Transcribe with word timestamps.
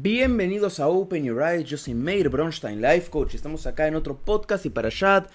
Bienvenidos 0.00 0.78
a 0.78 0.86
Open 0.86 1.24
Your 1.24 1.42
Eyes, 1.42 1.68
yo 1.68 1.76
soy 1.76 1.92
Meir 1.92 2.28
Bronstein, 2.28 2.80
Life 2.80 3.10
Coach. 3.10 3.34
Estamos 3.34 3.66
acá 3.66 3.88
en 3.88 3.96
otro 3.96 4.16
podcast 4.16 4.64
y 4.64 4.70
para 4.70 4.90
chat 4.90 5.28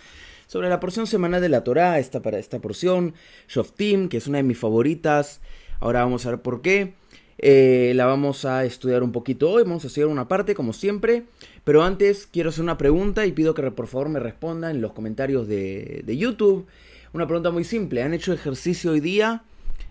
sobre 0.48 0.70
la 0.70 0.80
porción 0.80 1.06
semanal 1.06 1.42
de 1.42 1.50
la 1.50 1.66
Torah, 1.66 2.00
esta, 2.00 2.22
para 2.22 2.40
esta 2.40 2.60
porción, 2.60 3.14
Shoftim, 3.50 4.08
que 4.08 4.16
es 4.16 4.28
una 4.28 4.38
de 4.38 4.44
mis 4.44 4.58
favoritas. 4.58 5.42
Ahora 5.82 6.06
vamos 6.06 6.26
a 6.26 6.30
ver 6.30 6.42
por 6.42 6.62
qué. 6.62 6.94
Eh, 7.40 7.92
la 7.96 8.06
vamos 8.06 8.46
a 8.46 8.64
estudiar 8.64 9.04
un 9.04 9.12
poquito 9.12 9.52
hoy, 9.52 9.64
vamos 9.64 9.84
a 9.84 9.88
estudiar 9.88 10.08
una 10.08 10.30
parte 10.30 10.56
como 10.56 10.72
siempre. 10.72 11.26
Pero 11.66 11.84
antes 11.84 12.26
quiero 12.26 12.48
hacer 12.48 12.64
una 12.64 12.78
pregunta 12.78 13.26
y 13.26 13.34
pido 13.34 13.54
que 13.54 13.70
por 13.70 13.88
favor 13.88 14.08
me 14.08 14.22
respondan 14.22 14.78
en 14.78 14.82
los 14.82 14.94
comentarios 14.94 15.46
de, 15.46 16.04
de 16.06 16.16
YouTube. 16.16 16.68
Una 17.12 17.28
pregunta 17.28 17.52
muy 17.52 17.66
simple, 17.66 18.02
¿han 18.02 18.14
hecho 18.14 18.32
ejercicio 18.32 18.92
hoy 18.92 19.02
día? 19.02 19.44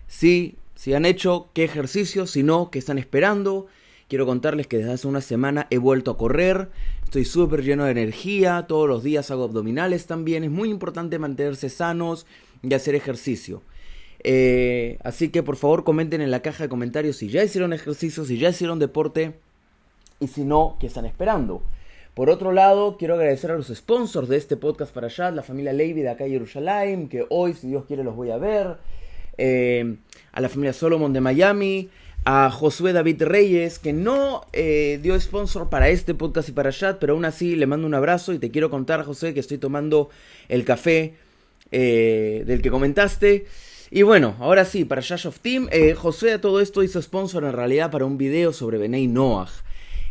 Sí, 0.07 0.55
si 0.73 0.95
han 0.95 1.05
hecho, 1.05 1.49
¿qué 1.53 1.63
ejercicio? 1.63 2.25
Si 2.25 2.41
no, 2.41 2.71
¿qué 2.71 2.79
están 2.79 2.97
esperando? 2.97 3.67
Quiero 4.13 4.27
contarles 4.27 4.67
que 4.67 4.77
desde 4.77 4.91
hace 4.91 5.07
una 5.07 5.21
semana 5.21 5.65
he 5.71 5.79
vuelto 5.79 6.11
a 6.11 6.17
correr, 6.19 6.69
estoy 7.03 7.25
súper 7.25 7.63
lleno 7.63 7.85
de 7.85 7.91
energía, 7.93 8.65
todos 8.67 8.87
los 8.87 9.01
días 9.01 9.31
hago 9.31 9.43
abdominales 9.43 10.05
también, 10.05 10.43
es 10.43 10.51
muy 10.51 10.69
importante 10.69 11.17
mantenerse 11.17 11.67
sanos 11.67 12.27
y 12.61 12.71
hacer 12.75 12.93
ejercicio. 12.93 13.63
Eh, 14.23 14.99
así 15.03 15.29
que 15.29 15.41
por 15.41 15.55
favor 15.55 15.83
comenten 15.83 16.21
en 16.21 16.29
la 16.29 16.43
caja 16.43 16.65
de 16.65 16.69
comentarios 16.69 17.15
si 17.15 17.29
ya 17.29 17.43
hicieron 17.43 17.73
ejercicio, 17.73 18.23
si 18.23 18.37
ya 18.37 18.49
hicieron 18.49 18.77
deporte 18.77 19.33
y 20.19 20.27
si 20.27 20.43
no, 20.43 20.77
¿qué 20.79 20.85
están 20.85 21.07
esperando? 21.07 21.63
Por 22.13 22.29
otro 22.29 22.51
lado, 22.51 22.97
quiero 22.99 23.15
agradecer 23.15 23.49
a 23.49 23.57
los 23.57 23.69
sponsors 23.69 24.29
de 24.29 24.37
este 24.37 24.57
podcast 24.57 24.93
para 24.93 25.07
allá, 25.07 25.31
la 25.31 25.41
familia 25.41 25.73
Levy 25.73 26.03
de 26.03 26.09
acá 26.09 26.25
en 26.25 26.33
Jerusalén, 26.33 27.09
que 27.09 27.25
hoy, 27.31 27.55
si 27.55 27.65
Dios 27.65 27.85
quiere, 27.85 28.03
los 28.03 28.15
voy 28.15 28.29
a 28.29 28.37
ver. 28.37 28.77
Eh, 29.39 29.95
a 30.31 30.39
la 30.39 30.49
familia 30.49 30.73
Solomon 30.73 31.11
de 31.13 31.21
Miami, 31.21 31.89
a 32.25 32.49
Josué 32.49 32.93
David 32.93 33.23
Reyes, 33.23 33.79
que 33.79 33.93
no 33.93 34.45
eh, 34.53 34.99
dio 35.01 35.19
sponsor 35.19 35.69
para 35.69 35.89
este 35.89 36.13
podcast 36.13 36.49
y 36.49 36.53
para 36.53 36.71
chat, 36.71 36.97
pero 36.99 37.13
aún 37.13 37.25
así 37.25 37.55
le 37.55 37.65
mando 37.65 37.85
un 37.85 37.93
abrazo 37.93 38.33
y 38.33 38.39
te 38.39 38.51
quiero 38.51 38.69
contar, 38.69 39.03
José, 39.03 39.33
que 39.33 39.39
estoy 39.39 39.57
tomando 39.57 40.09
el 40.47 40.63
café 40.63 41.15
eh, 41.71 42.43
del 42.45 42.61
que 42.61 42.71
comentaste. 42.71 43.45
Y 43.91 44.01
bueno, 44.03 44.35
ahora 44.39 44.65
sí, 44.65 44.85
para 44.85 45.01
Shash 45.01 45.27
of 45.27 45.39
Team, 45.39 45.67
eh, 45.71 45.93
José 45.93 46.33
a 46.33 46.41
todo 46.41 46.61
esto 46.61 46.81
hizo 46.81 47.01
sponsor 47.01 47.43
en 47.43 47.53
realidad 47.53 47.91
para 47.91 48.05
un 48.05 48.17
video 48.17 48.53
sobre 48.53 48.77
Benei 48.77 49.07
Noah. 49.07 49.49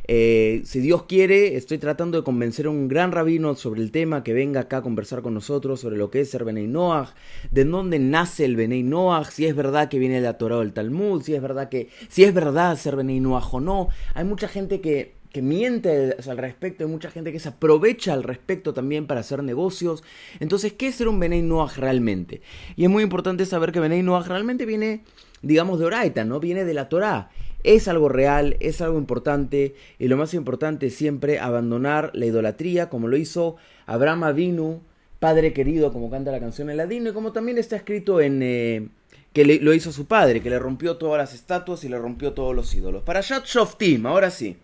Eh, 0.05 0.63
si 0.65 0.81
Dios 0.81 1.05
quiere, 1.05 1.57
estoy 1.57 1.79
tratando 1.79 2.19
de 2.19 2.25
convencer 2.25 2.67
a 2.67 2.71
un 2.71 2.89
gran 2.89 3.13
rabino 3.13 3.55
sobre 3.55 3.81
el 3.83 3.93
tema 3.93 4.25
que 4.25 4.33
venga 4.33 4.63
acá 4.63 4.79
a 4.79 4.83
conversar 4.83 5.23
con 5.23 5.35
nosotros 5.35 5.81
sobre 5.81 5.97
lo 5.97 6.11
que 6.11 6.21
es 6.21 6.31
ser 6.31 6.45
Benei 6.45 6.67
Noach, 6.67 7.11
de 7.51 7.65
dónde 7.65 7.99
nace 7.99 8.45
el 8.45 8.57
Benei 8.57 8.83
Noach, 8.83 9.31
si 9.31 9.47
es 9.47 9.55
verdad 9.55 9.89
que 9.89 9.99
viene 9.99 10.17
de 10.17 10.23
la 10.23 10.39
Torah 10.39 10.59
o 10.59 10.63
el 10.63 10.73
Talmud, 10.73 11.23
si 11.23 11.35
es 11.35 11.43
verdad 11.43 11.69
que 11.69 11.89
si 12.09 12.25
es 12.25 12.35
verdad 12.35 12.77
ser 12.77 12.97
Benei 12.97 13.21
Noach 13.21 13.55
o 13.55 13.61
no. 13.61 13.89
Hay 14.15 14.25
mucha 14.25 14.49
gente 14.49 14.81
que 14.81 15.23
que 15.33 15.41
miente 15.41 16.15
al 16.29 16.37
respecto, 16.37 16.85
hay 16.85 16.91
mucha 16.91 17.11
gente 17.11 17.33
que 17.33 17.41
se 17.41 17.49
aprovecha 17.49 18.13
al 18.13 18.23
respecto 18.23 18.75
también 18.75 19.07
para 19.07 19.21
hacer 19.21 19.43
negocios. 19.43 20.05
Entonces, 20.41 20.75
¿qué 20.75 20.89
es 20.89 20.97
ser 20.97 21.09
un 21.09 21.19
Benei 21.19 21.41
Noach 21.41 21.79
realmente? 21.79 22.43
Y 22.77 22.85
es 22.85 22.91
muy 22.91 23.03
importante 23.03 23.47
saber 23.47 23.73
que 23.73 23.81
Benei 23.81 24.03
Noach 24.03 24.27
realmente 24.27 24.67
viene, 24.67 25.05
digamos, 25.41 25.79
de 25.79 25.87
Oraita, 25.87 26.25
¿no? 26.25 26.39
Viene 26.39 26.67
de 26.67 26.75
la 26.75 26.91
Torah 26.91 27.31
es 27.65 27.89
algo 27.89 28.09
real, 28.09 28.57
es 28.61 28.81
algo 28.81 28.99
importante 28.99 29.75
y 29.99 30.09
lo 30.09 30.17
más 30.17 30.35
importante 30.35 30.87
es 30.87 30.95
siempre 30.95 31.39
abandonar 31.39 32.11
la 32.15 32.27
idolatría 32.27 32.89
como 32.89 33.09
lo 33.09 33.17
hizo 33.17 33.57
Abraham 33.87 34.25
Avinu, 34.25 34.81
padre 35.19 35.53
querido 35.53 35.93
como 35.93 36.11
canta 36.11 36.33
la 36.33 36.41
canción 36.41 36.71
en 36.71 36.77
ladino 36.77 37.11
y 37.11 37.13
como 37.13 37.33
también 37.33 37.59
está 37.59 37.77
escrito 37.77 38.21
en... 38.21 38.41
Eh, 38.43 38.89
que 39.33 39.45
lo 39.45 39.73
hizo 39.73 39.93
su 39.93 40.07
padre, 40.07 40.43
que 40.43 40.51
le 40.51 40.59
rompió 40.59 40.97
todas 40.99 41.17
las 41.17 41.33
estatuas 41.33 41.85
y 41.85 41.89
le 41.89 41.99
rompió 41.99 42.35
todos 42.35 42.55
los 42.55 42.75
ídolos. 42.75 43.03
Para 43.03 43.23
Yad 43.23 43.45
Shoftim, 43.45 44.05
ahora 44.07 44.31
sí. 44.31 44.59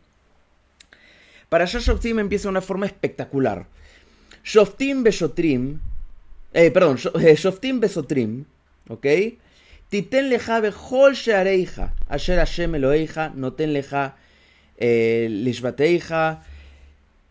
Para 1.48 1.64
Yad 1.64 1.80
Shoftim 1.80 2.18
empieza 2.18 2.44
de 2.44 2.50
una 2.50 2.60
forma 2.60 2.84
espectacular. 2.84 3.66
Shoftim 4.44 5.02
Beshotrim, 5.02 5.80
eh, 6.52 6.70
perdón, 6.70 6.96
Shoftim 7.36 7.80
Besotrim, 7.80 8.44
¿ok? 8.88 9.06
Titen 9.88 10.28
leja 10.28 10.60
bejol 10.60 11.14
sheareija, 11.14 11.94
Hashem 12.08 12.72
noten 13.34 13.72
leja 13.72 14.16
eh, 14.76 15.28
lishbateija, 15.30 16.42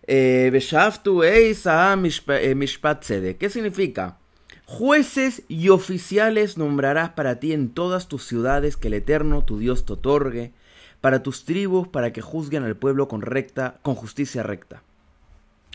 eh, 0.08 0.50
beshaftu 0.52 1.22
eisa 1.24 1.94
eh, 1.94 2.56
mishpat 2.56 3.02
tzedek. 3.02 3.38
¿Qué 3.38 3.50
significa? 3.50 4.18
Jueces 4.66 5.44
y 5.48 5.70
oficiales 5.70 6.58
nombrarás 6.58 7.12
para 7.12 7.40
ti 7.40 7.54
en 7.54 7.70
todas 7.70 8.08
tus 8.08 8.26
ciudades 8.26 8.76
que 8.76 8.88
el 8.88 8.96
Eterno 8.96 9.46
tu 9.46 9.60
Dios 9.60 9.86
te 9.86 9.94
otorgue, 9.94 10.52
para 11.00 11.22
tus 11.24 11.46
tribus, 11.46 11.88
para 11.88 12.12
que 12.12 12.22
juzguen 12.22 12.64
al 12.64 12.76
pueblo 12.76 13.08
con 13.08 13.22
recta, 13.22 13.78
con 13.84 13.96
justicia 13.96 14.44
recta. 14.44 14.82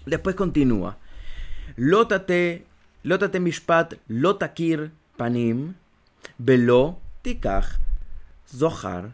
Después 0.04 0.34
continúa. 0.34 0.98
Lótate, 1.76 2.64
lótate 3.04 3.38
mishpat, 3.38 3.94
lotakir 4.08 4.90
panim, 5.16 5.74
Velo 6.38 6.98
tikach 7.22 7.78
zohar 8.48 9.12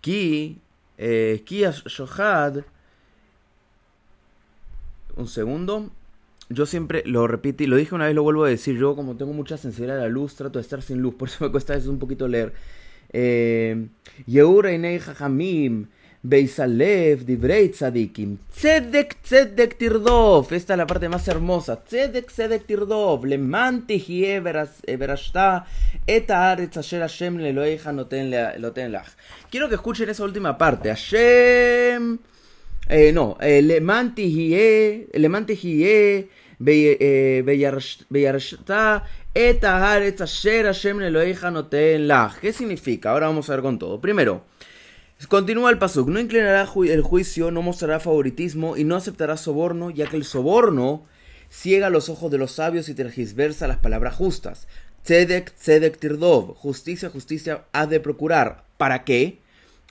ki 0.00 0.58
ki 1.44 1.64
shohad 1.86 2.64
un 5.16 5.28
segundo 5.28 5.90
yo 6.50 6.66
siempre 6.66 7.02
lo 7.06 7.26
repito 7.26 7.62
y 7.62 7.66
lo 7.66 7.76
dije 7.76 7.94
una 7.94 8.06
vez 8.06 8.14
lo 8.14 8.22
vuelvo 8.22 8.44
a 8.44 8.48
decir 8.48 8.76
yo 8.76 8.96
como 8.96 9.16
tengo 9.16 9.32
mucha 9.32 9.56
sensibilidad 9.56 9.98
a 9.98 10.02
la 10.02 10.08
luz 10.08 10.34
trato 10.34 10.58
de 10.58 10.62
estar 10.62 10.82
sin 10.82 10.98
luz 11.00 11.14
por 11.18 11.28
eso 11.28 11.44
me 11.44 11.50
cuesta 11.50 11.72
a 11.72 11.76
veces 11.76 11.88
un 11.88 11.98
poquito 11.98 12.28
leer. 12.28 12.52
Eh, 13.12 13.88
Yeura 14.26 14.70
Hamim 15.18 15.86
Beisalev, 16.22 17.24
Divrei 17.24 17.70
Tzadikim. 17.72 18.36
Tzedek, 18.52 19.22
Tzedek 19.22 19.78
Tirdov. 19.78 20.52
Esta 20.52 20.74
es 20.74 20.76
la 20.76 20.86
parte 20.86 21.08
más 21.08 21.26
hermosa. 21.26 21.82
Tzedek, 21.82 22.30
Tzedek 22.30 22.66
Tirdov. 22.66 23.24
Lemanti 23.24 23.96
hie 23.96 24.38
verashta. 24.40 25.64
Eta 26.06 26.50
aretz 26.50 26.76
asher 26.76 27.00
Hashem 27.00 27.38
leloeja 27.38 27.92
noten 27.92 28.30
lach. 28.30 29.16
Quiero 29.50 29.68
que 29.70 29.76
escuchen 29.76 30.10
esa 30.10 30.24
última 30.24 30.58
parte. 30.58 30.90
Hashem. 30.90 32.18
Eh, 32.86 33.12
no, 33.14 33.38
eh, 33.40 33.62
Lemanti 33.62 34.24
hie. 34.28 35.08
Lemanti 35.14 35.54
hie. 35.56 36.28
Beyarshta. 38.10 39.04
Eta 39.32 39.92
aretz 39.94 40.20
asher 40.20 40.66
Hashem 40.66 40.98
leloeja 40.98 41.50
noten 41.50 42.06
lach. 42.06 42.40
¿Qué 42.40 42.52
significa? 42.52 43.12
Ahora 43.12 43.28
vamos 43.28 43.48
a 43.48 43.54
ver 43.54 43.62
con 43.62 43.78
todo. 43.78 43.98
Primero. 44.02 44.44
Continúa 45.28 45.70
el 45.70 45.78
pasuk, 45.78 46.08
no 46.08 46.18
inclinará 46.18 46.62
el 46.62 47.02
juicio, 47.02 47.50
no 47.50 47.62
mostrará 47.62 48.00
favoritismo 48.00 48.76
y 48.76 48.84
no 48.84 48.96
aceptará 48.96 49.36
soborno, 49.36 49.90
ya 49.90 50.06
que 50.06 50.16
el 50.16 50.24
soborno 50.24 51.04
ciega 51.50 51.90
los 51.90 52.08
ojos 52.08 52.30
de 52.30 52.38
los 52.38 52.52
sabios 52.52 52.88
y 52.88 52.94
tergiversa 52.94 53.68
las 53.68 53.78
palabras 53.78 54.14
justas. 54.14 54.66
Tzedek, 55.04 55.54
tzedek 55.54 55.98
tirdov, 55.98 56.54
justicia, 56.54 57.10
justicia 57.10 57.64
ha 57.72 57.86
de 57.86 58.00
procurar. 58.00 58.64
¿Para 58.76 59.04
qué? 59.04 59.38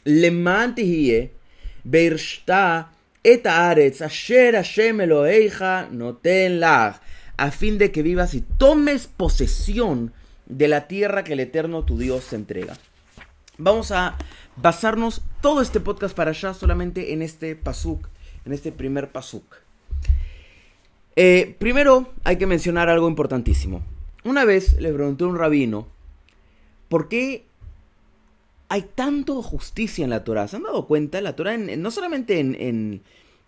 Le 0.03 0.31
mantihie, 0.31 1.33
beirshta, 1.83 2.91
eta 3.23 3.69
aretz, 3.69 4.01
asher 4.01 4.55
Hashem 4.55 5.01
Eloheja, 5.01 5.89
noten 5.91 6.63
a 6.63 7.51
fin 7.51 7.77
de 7.77 7.91
que 7.91 8.01
vivas 8.01 8.33
y 8.33 8.41
tomes 8.41 9.07
posesión 9.07 10.11
de 10.47 10.67
la 10.67 10.87
tierra 10.87 11.23
que 11.23 11.33
el 11.33 11.39
Eterno 11.39 11.85
tu 11.85 11.97
Dios 11.97 12.25
te 12.25 12.35
entrega. 12.35 12.75
Vamos 13.57 13.91
a 13.91 14.17
basarnos 14.61 15.21
todo 15.41 15.61
este 15.61 15.79
podcast 15.79 16.15
para 16.15 16.31
allá 16.31 16.53
solamente 16.53 17.13
en 17.13 17.21
este 17.21 17.55
pasuk, 17.55 18.07
en 18.45 18.53
este 18.53 18.71
primer 18.71 19.11
pasuk. 19.11 19.43
Eh, 21.15 21.55
primero 21.59 22.13
hay 22.23 22.37
que 22.37 22.47
mencionar 22.47 22.89
algo 22.89 23.07
importantísimo. 23.07 23.81
Una 24.23 24.45
vez 24.45 24.79
le 24.79 24.91
pregunté 24.91 25.23
a 25.23 25.27
un 25.27 25.37
rabino, 25.37 25.87
¿por 26.87 27.07
qué 27.07 27.45
hay 28.67 28.83
tanto 28.95 29.41
justicia 29.41 30.03
en 30.03 30.09
la 30.09 30.23
Torah? 30.23 30.47
¿Se 30.47 30.57
han 30.57 30.63
dado 30.63 30.85
cuenta? 30.87 31.21
La 31.21 31.35
Torah, 31.35 31.57
no 31.57 31.91
solamente 31.91 32.39
en, 32.39 32.55
en, 32.59 33.01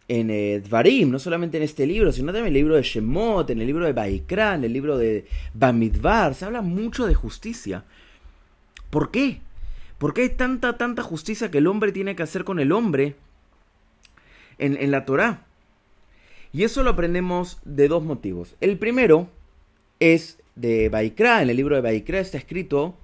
en 0.08 0.30
eh, 0.30 0.62
Dvarim, 0.62 1.12
no 1.12 1.20
solamente 1.20 1.58
en 1.58 1.64
este 1.64 1.86
libro, 1.86 2.12
sino 2.12 2.28
también 2.28 2.46
en 2.46 2.48
el 2.48 2.54
libro 2.54 2.76
de 2.76 2.84
Shemot, 2.84 3.50
en 3.50 3.62
el 3.62 3.68
libro 3.68 3.86
de 3.86 3.94
Baikra, 3.94 4.56
en 4.56 4.64
el 4.64 4.74
libro 4.74 4.98
de 4.98 5.26
Bamidbar, 5.54 6.36
se 6.36 6.46
habla 6.46 6.62
mucho 6.62 7.06
de 7.06 7.14
justicia. 7.14 7.84
¿Por 8.90 9.12
qué? 9.12 9.42
¿Por 10.02 10.16
qué 10.16 10.24
hay 10.24 10.30
tanta, 10.30 10.80
tanta 10.80 11.04
justicia 11.04 11.52
que 11.52 11.60
el 11.60 11.68
hombre 11.68 11.92
tiene 11.92 12.16
que 12.16 12.24
hacer 12.24 12.44
con 12.44 12.60
el 12.60 12.72
hombre 12.72 13.14
en, 14.58 14.90
la 14.90 15.06
Torah? 15.06 15.46
Y 16.52 16.64
eso 16.64 16.82
lo 16.82 16.90
aprendemos 16.90 17.60
de 17.66 17.88
dos 17.88 18.04
motivos. 18.04 18.56
El 18.62 18.80
primero 18.80 19.30
es 20.00 20.40
de 20.56 20.90
Baikra, 20.90 21.44
en 21.44 21.52
el 21.52 21.58
libro 21.58 21.76
de 21.76 21.84
Baikra 21.84 22.20
está 22.20 22.40
escrito, 22.40 22.96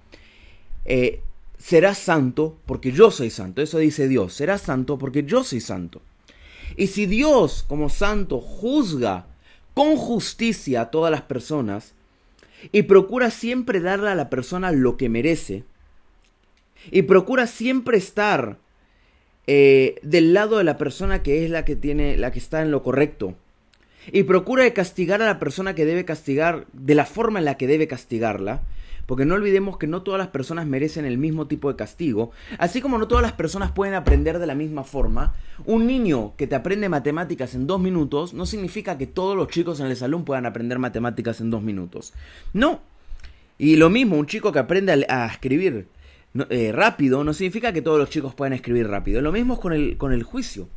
eh, 0.86 1.22
serás 1.60 2.00
santo 2.00 2.58
porque 2.66 2.92
yo 2.92 3.12
soy 3.12 3.30
santo. 3.30 3.62
Eso 3.62 3.78
dice 3.78 4.08
Dios, 4.08 4.34
serás 4.34 4.62
santo 4.62 4.98
porque 4.98 5.24
yo 5.24 5.44
soy 5.44 5.60
santo. 5.60 6.02
Y 6.78 6.88
si 6.88 7.06
Dios 7.06 7.64
como 7.68 7.90
santo 7.90 8.40
juzga 8.40 9.28
con 9.76 9.98
justicia 9.98 10.82
a 10.82 10.90
todas 10.90 11.12
las 11.12 11.22
personas 11.22 11.94
y 12.72 12.82
procura 12.82 13.30
siempre 13.30 13.82
darle 13.82 14.10
a 14.10 14.16
la 14.16 14.32
persona 14.32 14.72
lo 14.72 14.98
que 14.98 15.10
merece, 15.10 15.64
y 16.92 17.04
procura 17.04 17.48
siempre 17.48 17.98
estar 17.98 18.58
eh, 19.48 19.96
del 20.04 20.34
lado 20.34 20.58
de 20.58 20.64
la 20.64 20.78
persona 20.78 21.24
que 21.24 21.46
es 21.46 21.50
la 21.50 21.64
que 21.66 21.76
tiene, 21.76 22.18
la 22.18 22.32
que 22.32 22.40
está 22.40 22.62
en 22.62 22.72
lo 22.72 22.84
correcto. 22.84 23.36
Y 24.12 24.24
procura 24.24 24.72
castigar 24.74 25.22
a 25.22 25.26
la 25.26 25.40
persona 25.40 25.76
que 25.76 25.86
debe 25.86 26.06
castigar 26.06 26.66
de 26.74 26.96
la 26.96 27.06
forma 27.06 27.40
en 27.40 27.46
la 27.46 27.56
que 27.56 27.68
debe 27.68 27.88
castigarla. 27.88 28.62
Porque 29.08 29.26
no 29.26 29.36
olvidemos 29.36 29.78
que 29.78 29.88
no 29.88 30.04
todas 30.04 30.18
las 30.18 30.28
personas 30.28 30.68
merecen 30.68 31.06
el 31.06 31.18
mismo 31.18 31.48
tipo 31.48 31.72
de 31.72 31.78
castigo, 31.78 32.32
así 32.60 32.82
como 32.82 32.98
no 32.98 33.08
todas 33.08 33.22
las 33.22 33.32
personas 33.32 33.72
pueden 33.72 33.94
aprender 33.94 34.38
de 34.38 34.48
la 34.48 34.54
misma 34.54 34.84
forma. 34.84 35.34
Un 35.66 35.88
niño 35.88 36.34
que 36.36 36.46
te 36.46 36.56
aprende 36.56 36.90
matemáticas 36.90 37.56
en 37.56 37.68
dos 37.68 37.80
minutos 37.80 38.34
no 38.34 38.46
significa 38.46 38.98
que 38.98 39.08
todos 39.08 39.38
los 39.38 39.48
chicos 39.48 39.80
en 39.80 39.88
el 39.88 39.96
salón 39.96 40.26
puedan 40.26 40.46
aprender 40.46 40.78
matemáticas 40.78 41.40
en 41.40 41.50
dos 41.50 41.62
minutos. 41.62 42.14
No. 42.52 42.82
Y 43.58 43.78
lo 43.78 43.90
mismo, 43.90 44.18
un 44.18 44.28
chico 44.28 44.52
que 44.52 44.60
aprende 44.60 45.06
a, 45.08 45.26
escribir 45.26 45.88
eh, 46.50 46.72
rápido 46.72 47.24
no 47.24 47.34
significa 47.34 47.74
que 47.74 47.82
todos 47.82 47.98
los 47.98 48.10
chicos 48.10 48.34
puedan 48.34 48.54
escribir 48.54 48.88
rápido. 48.88 49.22
Lo 49.22 49.32
mismo 49.32 49.56
es 49.56 49.60
con 49.60 49.74
el, 49.74 49.98
con 49.98 50.14
el 50.14 50.24
juicio. 50.24 50.68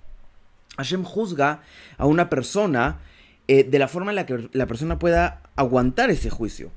Hashem 0.76 1.02
juzga 1.04 1.62
a 1.98 2.06
una 2.06 2.30
persona 2.30 3.00
eh, 3.48 3.64
de 3.64 3.78
la 3.78 3.88
forma 3.88 4.12
en 4.12 4.16
la 4.16 4.26
que 4.26 4.48
la 4.52 4.66
persona 4.66 4.98
pueda 4.98 5.42
aguantar 5.56 6.10
ese 6.10 6.30
juicio. 6.30 6.70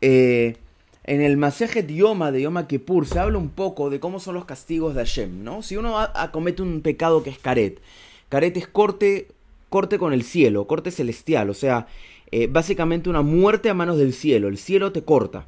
Eh, 0.00 0.56
en 1.04 1.20
el 1.20 1.36
Masejet 1.36 1.88
Yoma 1.88 2.32
de 2.32 2.42
Yoma 2.42 2.66
Kippur 2.66 3.06
se 3.06 3.18
habla 3.18 3.38
un 3.38 3.50
poco 3.50 3.90
de 3.90 4.00
cómo 4.00 4.20
son 4.20 4.34
los 4.34 4.44
castigos 4.44 4.94
de 4.94 5.00
Hashem, 5.00 5.44
¿no? 5.44 5.62
Si 5.62 5.76
uno 5.76 5.96
comete 6.32 6.62
un 6.62 6.80
pecado 6.80 7.22
que 7.22 7.30
es 7.30 7.38
caret, 7.38 7.80
caret 8.28 8.56
es 8.56 8.66
corte, 8.66 9.28
corte 9.68 9.98
con 9.98 10.12
el 10.12 10.24
cielo, 10.24 10.66
corte 10.66 10.90
celestial, 10.90 11.48
o 11.48 11.54
sea, 11.54 11.86
básicamente 12.48 13.08
una 13.08 13.22
muerte 13.22 13.70
a 13.70 13.74
manos 13.74 13.98
del 13.98 14.12
cielo, 14.12 14.48
el 14.48 14.58
cielo 14.58 14.90
te 14.90 15.04
corta. 15.04 15.46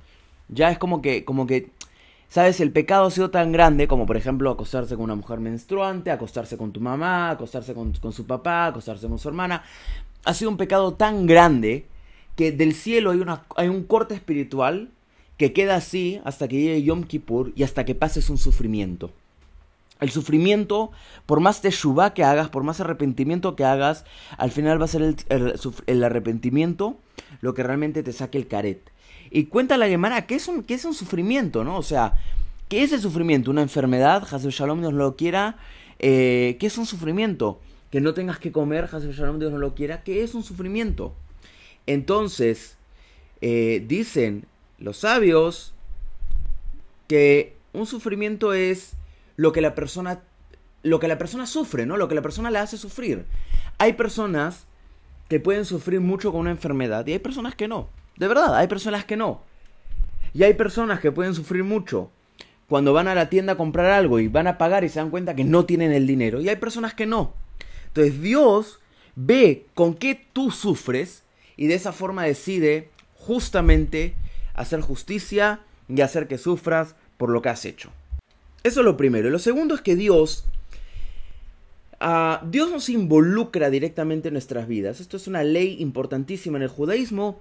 Ya 0.48 0.70
es 0.70 0.78
como 0.78 1.02
que, 1.02 1.24
como 1.24 1.46
que, 1.46 1.70
¿sabes? 2.28 2.60
El 2.60 2.72
pecado 2.72 3.06
ha 3.06 3.10
sido 3.10 3.30
tan 3.30 3.52
grande 3.52 3.88
como, 3.88 4.06
por 4.06 4.16
ejemplo, 4.16 4.50
acostarse 4.50 4.94
con 4.94 5.04
una 5.04 5.14
mujer 5.14 5.40
menstruante, 5.40 6.10
acostarse 6.10 6.56
con 6.56 6.72
tu 6.72 6.80
mamá, 6.80 7.30
acostarse 7.30 7.74
con, 7.74 7.94
su 8.12 8.26
papá, 8.26 8.66
acostarse 8.66 9.08
con 9.08 9.18
su 9.18 9.28
hermana. 9.28 9.62
Ha 10.24 10.34
sido 10.34 10.50
un 10.50 10.56
pecado 10.56 10.94
tan 10.94 11.26
grande 11.26 11.86
que 12.36 12.52
del 12.52 12.74
cielo 12.74 13.10
hay, 13.10 13.20
una, 13.20 13.44
hay 13.56 13.68
un 13.68 13.84
corte 13.84 14.14
espiritual 14.14 14.90
que 15.36 15.52
queda 15.52 15.76
así 15.76 16.20
hasta 16.24 16.48
que 16.48 16.60
llegue 16.60 16.82
Yom 16.82 17.04
Kippur 17.04 17.52
y 17.56 17.62
hasta 17.62 17.84
que 17.84 17.94
pases 17.94 18.28
un 18.28 18.38
sufrimiento. 18.38 19.10
El 20.00 20.10
sufrimiento, 20.10 20.92
por 21.26 21.40
más 21.40 21.60
teshuva 21.60 22.14
que 22.14 22.22
hagas, 22.22 22.48
por 22.50 22.62
más 22.62 22.80
arrepentimiento 22.80 23.56
que 23.56 23.64
hagas, 23.64 24.04
al 24.36 24.50
final 24.50 24.80
va 24.80 24.84
a 24.84 24.88
ser 24.88 25.16
el, 25.28 26.04
arrepentimiento 26.04 26.96
lo 27.40 27.54
que 27.54 27.64
realmente 27.64 28.02
te 28.02 28.12
saque 28.12 28.38
el 28.38 28.46
caret. 28.46 28.90
Y 29.30 29.44
cuenta 29.44 29.76
la 29.76 29.88
Gemara, 29.88 30.26
¿qué 30.26 30.34
es 30.34 30.48
un, 30.48 30.62
qué 30.62 30.74
es 30.74 30.84
un 30.84 30.94
sufrimiento? 30.94 31.64
¿no? 31.64 31.76
O 31.76 31.82
sea, 31.82 32.14
¿qué 32.68 32.82
es 32.82 32.92
el 32.92 33.00
sufrimiento? 33.00 33.50
¿Una 33.50 33.62
enfermedad? 33.62 34.26
Hazel 34.30 34.50
Shalom 34.50 34.80
Dios 34.80 34.92
lo 34.92 35.16
quiera. 35.16 35.56
Eh, 35.98 36.56
¿Qué 36.60 36.66
es 36.66 36.78
un 36.78 36.86
sufrimiento? 36.86 37.60
Que 37.90 38.00
no 38.00 38.14
tengas 38.14 38.38
que 38.38 38.52
comer, 38.52 38.88
Hazel 38.92 39.12
Shalom 39.12 39.38
Dios 39.38 39.52
no 39.52 39.58
lo 39.58 39.74
quiera. 39.74 40.02
¿Qué 40.02 40.22
es 40.22 40.34
un 40.34 40.42
sufrimiento? 40.42 41.14
Entonces, 41.86 42.76
eh, 43.40 43.84
dicen 43.86 44.44
los 44.78 44.98
sabios 44.98 45.72
que 47.06 47.56
un 47.72 47.86
sufrimiento 47.86 48.52
es 48.52 48.92
lo 49.36 49.52
que 49.52 49.60
la 49.60 49.74
persona 49.74 50.20
lo 50.82 51.00
que 51.00 51.08
la 51.08 51.18
persona 51.18 51.46
sufre, 51.46 51.86
¿no? 51.86 51.96
Lo 51.96 52.08
que 52.08 52.14
la 52.14 52.22
persona 52.22 52.50
le 52.50 52.58
hace 52.58 52.76
sufrir. 52.76 53.24
Hay 53.78 53.94
personas 53.94 54.66
que 55.28 55.40
pueden 55.40 55.64
sufrir 55.64 56.00
mucho 56.00 56.32
con 56.32 56.42
una 56.42 56.50
enfermedad 56.50 57.06
y 57.06 57.12
hay 57.12 57.18
personas 57.18 57.54
que 57.54 57.68
no. 57.68 57.88
De 58.18 58.28
verdad, 58.28 58.56
hay 58.56 58.66
personas 58.66 59.04
que 59.04 59.16
no. 59.16 59.42
Y 60.34 60.42
hay 60.42 60.54
personas 60.54 61.00
que 61.00 61.12
pueden 61.12 61.34
sufrir 61.34 61.64
mucho 61.64 62.10
cuando 62.68 62.92
van 62.92 63.08
a 63.08 63.14
la 63.14 63.30
tienda 63.30 63.54
a 63.54 63.56
comprar 63.56 63.90
algo 63.90 64.20
y 64.20 64.28
van 64.28 64.46
a 64.46 64.58
pagar 64.58 64.84
y 64.84 64.88
se 64.88 64.98
dan 64.98 65.10
cuenta 65.10 65.34
que 65.34 65.44
no 65.44 65.64
tienen 65.64 65.92
el 65.92 66.06
dinero. 66.06 66.40
Y 66.40 66.48
hay 66.48 66.56
personas 66.56 66.94
que 66.94 67.06
no. 67.06 67.32
Entonces 67.86 68.20
Dios 68.20 68.80
ve 69.16 69.66
con 69.74 69.94
qué 69.94 70.26
tú 70.32 70.50
sufres 70.50 71.22
y 71.56 71.66
de 71.66 71.74
esa 71.74 71.92
forma 71.92 72.24
decide 72.24 72.90
justamente 73.14 74.14
hacer 74.54 74.80
justicia 74.80 75.60
y 75.88 76.00
hacer 76.02 76.28
que 76.28 76.38
sufras 76.38 76.94
por 77.16 77.30
lo 77.30 77.40
que 77.40 77.48
has 77.48 77.64
hecho. 77.64 77.90
Eso 78.62 78.80
es 78.80 78.84
lo 78.84 78.96
primero. 78.96 79.30
Lo 79.30 79.38
segundo 79.38 79.74
es 79.74 79.80
que 79.80 79.96
Dios, 79.96 80.44
uh, 82.00 82.46
Dios 82.48 82.70
nos 82.70 82.88
involucra 82.88 83.70
directamente 83.70 84.28
en 84.28 84.34
nuestras 84.34 84.68
vidas. 84.68 85.00
Esto 85.00 85.16
es 85.16 85.26
una 85.26 85.42
ley 85.42 85.80
importantísima 85.80 86.58
en 86.58 86.64
el 86.64 86.68
judaísmo. 86.68 87.40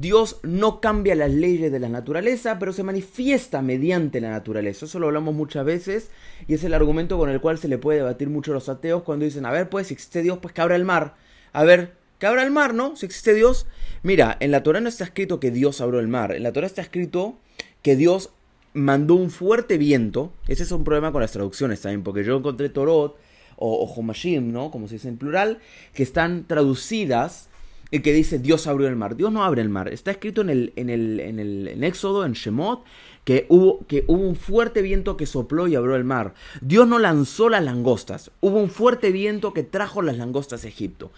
Dios 0.00 0.38
no 0.44 0.80
cambia 0.80 1.16
las 1.16 1.32
leyes 1.32 1.72
de 1.72 1.80
la 1.80 1.88
naturaleza, 1.88 2.58
pero 2.60 2.72
se 2.72 2.84
manifiesta 2.84 3.62
mediante 3.62 4.20
la 4.20 4.30
naturaleza. 4.30 4.84
Eso 4.84 5.00
lo 5.00 5.08
hablamos 5.08 5.34
muchas 5.34 5.64
veces 5.64 6.10
y 6.46 6.54
es 6.54 6.62
el 6.62 6.74
argumento 6.74 7.18
con 7.18 7.30
el 7.30 7.40
cual 7.40 7.58
se 7.58 7.66
le 7.66 7.78
puede 7.78 7.98
debatir 7.98 8.28
mucho 8.28 8.52
a 8.52 8.54
los 8.54 8.68
ateos 8.68 9.02
cuando 9.02 9.24
dicen, 9.24 9.44
a 9.44 9.50
ver, 9.50 9.68
pues 9.68 9.88
si 9.88 9.94
existe 9.94 10.22
Dios, 10.22 10.38
pues 10.38 10.54
que 10.54 10.60
abra 10.60 10.76
el 10.76 10.84
mar. 10.84 11.16
A 11.52 11.64
ver, 11.64 11.94
que 12.20 12.26
abra 12.26 12.44
el 12.44 12.52
mar, 12.52 12.74
¿no? 12.74 12.94
Si 12.94 13.06
existe 13.06 13.34
Dios. 13.34 13.66
Mira, 14.04 14.36
en 14.38 14.52
la 14.52 14.62
Torah 14.62 14.80
no 14.80 14.88
está 14.88 15.02
escrito 15.02 15.40
que 15.40 15.50
Dios 15.50 15.80
abrió 15.80 15.98
el 15.98 16.08
mar. 16.08 16.32
En 16.32 16.44
la 16.44 16.52
Torah 16.52 16.68
está 16.68 16.82
escrito 16.82 17.38
que 17.82 17.96
Dios 17.96 18.30
mandó 18.74 19.14
un 19.14 19.30
fuerte 19.30 19.78
viento. 19.78 20.32
Ese 20.46 20.62
es 20.62 20.70
un 20.70 20.84
problema 20.84 21.10
con 21.10 21.22
las 21.22 21.32
traducciones 21.32 21.80
también, 21.80 22.04
porque 22.04 22.22
yo 22.22 22.36
encontré 22.36 22.68
Torot 22.68 23.16
o, 23.56 23.74
o 23.74 23.94
Homashim, 23.94 24.52
¿no? 24.52 24.70
Como 24.70 24.86
se 24.86 24.94
dice 24.94 25.08
en 25.08 25.16
plural, 25.16 25.58
que 25.92 26.04
están 26.04 26.46
traducidas 26.46 27.47
y 27.90 28.00
que 28.00 28.12
dice 28.12 28.38
Dios 28.38 28.66
abrió 28.66 28.88
el 28.88 28.96
mar. 28.96 29.16
Dios 29.16 29.32
no 29.32 29.44
abre 29.44 29.62
el 29.62 29.68
mar. 29.68 29.88
Está 29.88 30.10
escrito 30.10 30.40
en 30.40 30.50
el, 30.50 30.72
en 30.76 30.90
el, 30.90 31.20
en 31.20 31.38
el 31.38 31.68
en 31.68 31.84
Éxodo, 31.84 32.24
en 32.24 32.32
Shemot, 32.32 32.84
que 33.24 33.46
hubo, 33.48 33.86
que 33.86 34.04
hubo 34.06 34.22
un 34.22 34.36
fuerte 34.36 34.82
viento 34.82 35.16
que 35.16 35.26
sopló 35.26 35.66
y 35.68 35.74
abrió 35.74 35.96
el 35.96 36.04
mar. 36.04 36.34
Dios 36.60 36.86
no 36.86 36.98
lanzó 36.98 37.48
las 37.48 37.64
langostas. 37.64 38.30
Hubo 38.40 38.58
un 38.58 38.70
fuerte 38.70 39.10
viento 39.10 39.52
que 39.52 39.62
trajo 39.62 40.02
las 40.02 40.16
langostas 40.16 40.64
a 40.64 40.68
Egipto. 40.68 41.12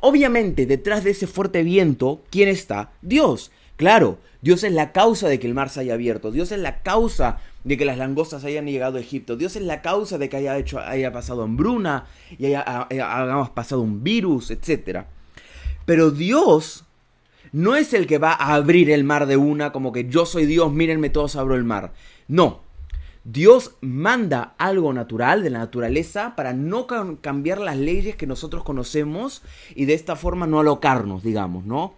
Obviamente, 0.00 0.66
detrás 0.66 1.04
de 1.04 1.10
ese 1.10 1.26
fuerte 1.26 1.62
viento, 1.62 2.22
¿quién 2.30 2.48
está? 2.48 2.92
Dios. 3.02 3.50
Claro, 3.76 4.18
Dios 4.42 4.64
es 4.64 4.72
la 4.72 4.92
causa 4.92 5.28
de 5.28 5.38
que 5.38 5.46
el 5.46 5.54
mar 5.54 5.68
se 5.68 5.80
haya 5.80 5.94
abierto. 5.94 6.30
Dios 6.30 6.52
es 6.52 6.58
la 6.58 6.82
causa 6.82 7.38
de 7.64 7.76
que 7.76 7.84
las 7.84 7.98
langostas 7.98 8.44
hayan 8.44 8.66
llegado 8.66 8.96
a 8.96 9.00
Egipto. 9.00 9.36
Dios 9.36 9.56
es 9.56 9.62
la 9.62 9.82
causa 9.82 10.18
de 10.18 10.28
que 10.28 10.38
haya, 10.38 10.56
hecho, 10.58 10.80
haya 10.80 11.12
pasado 11.12 11.42
hambruna 11.42 12.06
y 12.38 12.46
haya, 12.46 12.64
pasado 13.54 13.82
un 13.82 14.02
virus, 14.02 14.50
etc. 14.50 15.04
Pero 15.90 16.12
Dios 16.12 16.84
no 17.50 17.74
es 17.74 17.94
el 17.94 18.06
que 18.06 18.18
va 18.18 18.30
a 18.30 18.54
abrir 18.54 18.92
el 18.92 19.02
mar 19.02 19.26
de 19.26 19.36
una 19.36 19.72
como 19.72 19.90
que 19.90 20.08
yo 20.08 20.24
soy 20.24 20.46
Dios, 20.46 20.72
mírenme 20.72 21.10
todos 21.10 21.34
abro 21.34 21.56
el 21.56 21.64
mar. 21.64 21.94
No, 22.28 22.60
Dios 23.24 23.74
manda 23.80 24.54
algo 24.56 24.92
natural 24.92 25.42
de 25.42 25.50
la 25.50 25.58
naturaleza 25.58 26.36
para 26.36 26.52
no 26.52 26.86
cambiar 27.20 27.58
las 27.58 27.76
leyes 27.76 28.14
que 28.14 28.28
nosotros 28.28 28.62
conocemos 28.62 29.42
y 29.74 29.86
de 29.86 29.94
esta 29.94 30.14
forma 30.14 30.46
no 30.46 30.60
alocarnos, 30.60 31.24
digamos, 31.24 31.64
¿no? 31.64 31.94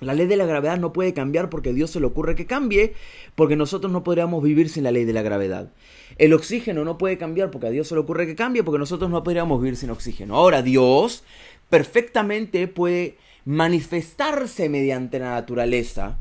La 0.00 0.14
ley 0.14 0.26
de 0.26 0.36
la 0.36 0.46
gravedad 0.46 0.78
no 0.78 0.92
puede 0.92 1.14
cambiar 1.14 1.50
porque 1.50 1.70
a 1.70 1.72
Dios 1.72 1.90
se 1.90 2.00
le 2.00 2.06
ocurre 2.06 2.34
que 2.34 2.46
cambie, 2.46 2.94
porque 3.34 3.56
nosotros 3.56 3.92
no 3.92 4.02
podríamos 4.02 4.42
vivir 4.42 4.68
sin 4.68 4.84
la 4.84 4.90
ley 4.90 5.04
de 5.04 5.12
la 5.12 5.22
gravedad. 5.22 5.72
El 6.16 6.32
oxígeno 6.32 6.84
no 6.84 6.98
puede 6.98 7.18
cambiar 7.18 7.50
porque 7.50 7.66
a 7.66 7.70
Dios 7.70 7.88
se 7.88 7.94
le 7.94 8.00
ocurre 8.00 8.26
que 8.26 8.34
cambie, 8.34 8.62
porque 8.62 8.78
nosotros 8.78 9.10
no 9.10 9.22
podríamos 9.22 9.60
vivir 9.60 9.76
sin 9.76 9.90
oxígeno. 9.90 10.36
Ahora, 10.36 10.62
Dios 10.62 11.24
perfectamente 11.68 12.66
puede 12.68 13.16
manifestarse 13.44 14.68
mediante 14.68 15.18
la 15.18 15.30
naturaleza 15.30 16.18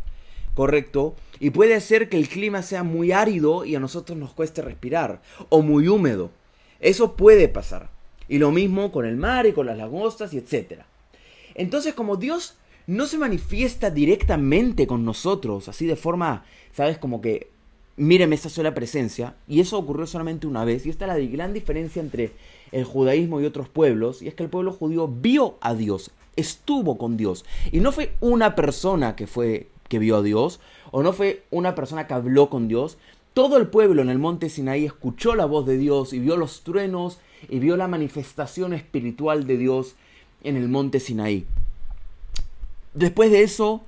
¿correcto? 0.60 1.16
Y 1.40 1.52
puede 1.52 1.80
ser 1.80 2.10
que 2.10 2.18
el 2.18 2.28
clima 2.28 2.64
sea 2.64 2.84
muy 2.84 3.14
árido 3.14 3.64
y 3.64 3.76
a 3.76 3.80
nosotros 3.80 4.18
nos 4.18 4.34
cueste 4.34 4.62
respirar, 4.62 5.22
o 5.48 5.62
muy 5.62 5.88
húmedo. 5.88 6.32
Eso 6.82 7.16
puede 7.16 7.48
pasar. 7.48 7.90
Y 8.28 8.40
lo 8.40 8.52
mismo 8.52 8.92
con 8.92 9.06
el 9.06 9.16
mar 9.16 9.46
y 9.46 9.54
con 9.54 9.68
las 9.68 9.78
lagostas 9.78 10.34
y 10.34 10.38
etc. 10.38 10.82
Entonces, 11.56 11.94
como 11.94 12.18
Dios 12.18 12.58
no 12.90 13.06
se 13.06 13.20
manifiesta 13.20 13.92
directamente 13.92 14.88
con 14.88 15.06
nosotros, 15.06 15.70
así 15.70 15.86
de 15.86 15.96
forma, 15.96 16.44
¿sabes? 16.74 16.98
Como 16.98 17.22
que, 17.22 17.52
míreme 17.98 18.34
esta 18.34 18.50
sola 18.50 18.74
presencia, 18.74 19.36
y 19.48 19.60
eso 19.60 19.78
ocurrió 19.78 20.08
solamente 20.08 20.48
una 20.48 20.66
vez, 20.66 20.88
y 20.88 20.90
esta 20.90 21.06
es 21.06 21.10
la 21.10 21.32
gran 21.32 21.54
diferencia 21.54 22.02
entre 22.02 22.32
el 22.72 22.86
judaísmo 22.86 23.42
y 23.42 23.46
otros 23.46 23.70
pueblos, 23.70 24.24
y 24.24 24.28
es 24.28 24.34
que 24.34 24.42
el 24.42 24.50
pueblo 24.50 24.74
judío 24.74 25.08
vio 25.08 25.60
a 25.62 25.76
Dios, 25.76 26.10
estuvo 26.36 26.98
con 26.98 27.16
Dios, 27.16 27.46
y 27.72 27.80
no 27.80 27.92
fue 27.92 28.14
una 28.22 28.56
persona 28.56 29.16
que 29.16 29.28
fue 29.28 29.68
que 29.88 30.00
vio 30.00 30.18
a 30.18 30.24
Dios, 30.24 30.60
o 30.90 31.04
no 31.04 31.14
fue 31.14 31.44
una 31.52 31.76
persona 31.76 32.08
que 32.08 32.16
habló 32.16 32.50
con 32.50 32.68
Dios. 32.68 32.98
Todo 33.36 33.58
el 33.58 33.68
pueblo 33.68 34.02
en 34.02 34.10
el 34.10 34.18
monte 34.18 34.50
Sinaí 34.50 34.86
escuchó 34.86 35.36
la 35.36 35.46
voz 35.46 35.68
de 35.68 35.78
Dios 35.78 36.12
y 36.14 36.20
vio 36.20 36.38
los 36.38 36.62
truenos 36.62 37.20
y 37.50 37.60
vio 37.60 37.78
la 37.78 37.88
manifestación 37.88 38.74
espiritual 38.74 39.46
de 39.46 39.58
Dios 39.58 39.96
en 40.44 40.58
el 40.58 40.70
monte 40.70 41.00
Sinaí. 41.00 41.46
Después 43.00 43.32
de 43.32 43.44
eso, 43.44 43.82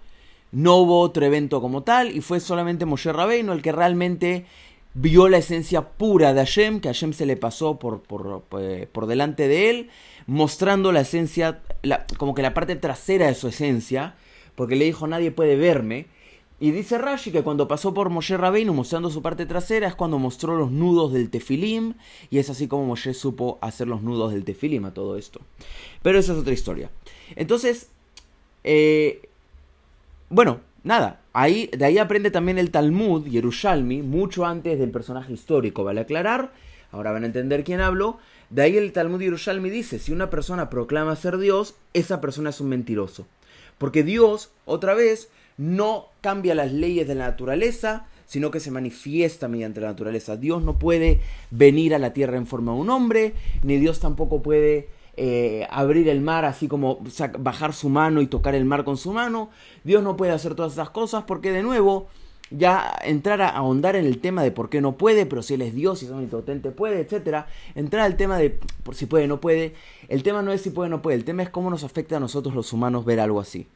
no 0.54 0.78
hubo 0.78 1.02
otro 1.02 1.26
evento 1.26 1.60
como 1.60 1.84
tal 1.84 2.16
y 2.16 2.22
fue 2.22 2.40
solamente 2.40 2.86
Moshe 2.86 3.12
Rabbeinu 3.12 3.52
el 3.52 3.62
que 3.62 3.74
realmente 3.74 4.46
vio 4.94 5.28
la 5.28 5.38
esencia 5.38 5.82
pura 5.82 6.34
de 6.34 6.40
Hashem, 6.40 6.80
que 6.80 6.88
Hashem 6.88 7.12
se 7.12 7.26
le 7.26 7.36
pasó 7.36 7.78
por, 7.78 8.04
por, 8.04 8.46
eh, 8.62 8.88
por 8.90 9.08
delante 9.08 9.50
de 9.50 9.70
él, 9.70 9.90
mostrando 10.28 10.94
la 10.94 11.02
esencia, 11.02 11.62
como 12.18 12.34
que 12.34 12.42
la 12.42 12.54
parte 12.54 12.78
trasera 12.78 13.28
de 13.28 13.36
su 13.36 13.50
esencia, 13.50 14.16
porque 14.56 14.78
le 14.78 14.86
dijo 14.86 15.08
nadie 15.08 15.32
puede 15.32 15.58
verme. 15.58 16.06
Y 16.62 16.72
dice 16.72 16.98
Rashi 16.98 17.32
que 17.32 17.44
cuando 17.44 17.68
pasó 17.68 17.94
por 17.94 18.10
Moshe 18.10 18.38
Rabbeinu 18.38 18.74
mostrando 18.74 19.10
su 19.10 19.22
parte 19.22 19.46
trasera 19.46 19.88
es 19.90 19.96
cuando 19.96 20.20
mostró 20.20 20.56
los 20.56 20.72
nudos 20.72 21.12
del 21.12 21.30
tefilim 21.30 21.96
y 22.30 22.38
es 22.38 22.50
así 22.50 22.70
como 22.70 22.86
Moshe 22.86 23.14
supo 23.14 23.58
hacer 23.60 23.90
los 23.90 24.04
nudos 24.04 24.32
del 24.32 24.46
tefilim 24.46 24.86
a 24.86 24.94
todo 24.94 25.18
esto. 25.18 25.42
Pero 26.02 26.18
esa 26.18 26.32
es 26.32 26.40
otra 26.40 26.54
historia. 26.54 26.92
Entonces, 27.36 27.90
eh, 28.64 29.22
bueno, 30.30 30.62
nada, 30.84 31.22
ahí, 31.34 31.70
de 31.76 31.86
ahí 31.86 31.98
aprende 31.98 32.32
también 32.32 32.58
el 32.58 32.72
Talmud, 32.72 33.28
Yerushalmi, 33.28 34.02
mucho 34.02 34.46
antes 34.46 34.80
del 34.80 34.92
personaje 34.92 35.34
histórico, 35.34 35.84
vale 35.84 36.02
aclarar, 36.02 36.52
ahora 36.92 37.12
van 37.12 37.24
a 37.24 37.28
entender 37.28 37.64
quién 37.64 37.82
hablo, 37.82 38.18
de 38.50 38.64
ahí 38.64 38.78
el 38.78 38.92
Talmud 38.92 39.22
Yerushalmi 39.22 39.70
dice, 39.70 40.00
si 40.00 40.12
una 40.12 40.30
persona 40.30 40.70
proclama 40.70 41.16
ser 41.16 41.38
Dios, 41.38 41.76
esa 41.94 42.20
persona 42.22 42.50
es 42.50 42.60
un 42.60 42.70
mentiroso. 42.70 43.26
Porque 43.78 44.04
Dios, 44.04 44.52
otra 44.66 44.94
vez, 44.94 45.30
no 45.58 46.08
cambia 46.22 46.54
las 46.54 46.72
leyes 46.72 47.08
de 47.08 47.16
la 47.16 47.28
naturaleza, 47.28 48.06
sino 48.26 48.52
que 48.52 48.60
se 48.60 48.72
manifiesta 48.72 49.48
mediante 49.48 49.82
la 49.82 49.88
naturaleza. 49.88 50.38
Dios 50.38 50.64
no 50.64 50.80
puede 50.80 51.20
venir 51.50 51.96
a 51.96 52.00
la 52.00 52.14
tierra 52.14 52.38
en 52.38 52.48
forma 52.48 52.74
de 52.74 52.80
un 52.80 52.90
hombre, 52.90 53.34
ni 53.64 53.78
Dios 53.78 54.00
tampoco 54.00 54.42
puede 54.42 54.88
eh, 55.24 55.68
abrir 55.70 56.10
el 56.10 56.20
mar 56.20 56.46
así 56.46 56.68
como 56.68 56.98
bajar 57.38 57.74
su 57.74 57.90
mano 57.90 58.22
y 58.22 58.26
tocar 58.26 58.56
el 58.56 58.66
mar 58.66 58.84
con 58.84 58.98
su 58.98 59.14
mano. 59.14 59.52
Dios 59.84 60.02
no 60.02 60.18
puede 60.18 60.32
hacer 60.32 60.56
todas 60.56 60.74
esas 60.74 60.90
cosas 60.90 61.26
porque 61.28 61.52
de 61.52 61.62
nuevo 61.62 62.08
ya 62.50 62.92
entrar 63.04 63.40
a 63.44 63.50
ahondar 63.50 63.96
en 63.96 64.08
el 64.08 64.18
tema 64.18 64.42
de 64.42 64.50
por 64.50 64.72
qué 64.72 64.82
no 64.82 64.94
puede, 64.94 65.28
pero 65.28 65.44
si 65.44 65.54
él 65.54 65.62
es 65.62 65.76
Dios, 65.76 66.00
si 66.00 66.06
es 66.06 66.12
omnipotente 66.12 66.72
puede, 66.72 67.02
etcétera, 67.02 67.46
entrar 67.76 68.04
al 68.04 68.18
tema 68.18 68.40
de 68.40 68.58
por 68.82 68.96
si 68.96 69.06
puede, 69.06 69.28
no 69.28 69.40
puede. 69.40 69.76
El 70.10 70.24
tema 70.24 70.42
no 70.42 70.52
es 70.52 70.62
si 70.62 70.72
puede, 70.72 70.90
no 70.90 71.04
puede, 71.04 71.18
el 71.18 71.24
tema 71.24 71.44
es 71.44 71.52
cómo 71.52 71.70
nos 71.70 71.84
afecta 71.84 72.18
a 72.18 72.20
nosotros 72.20 72.56
los 72.56 72.74
humanos 72.74 73.06
ver 73.06 73.20
algo 73.20 73.40
así. 73.40 73.68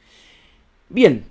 Bien, 0.90 1.26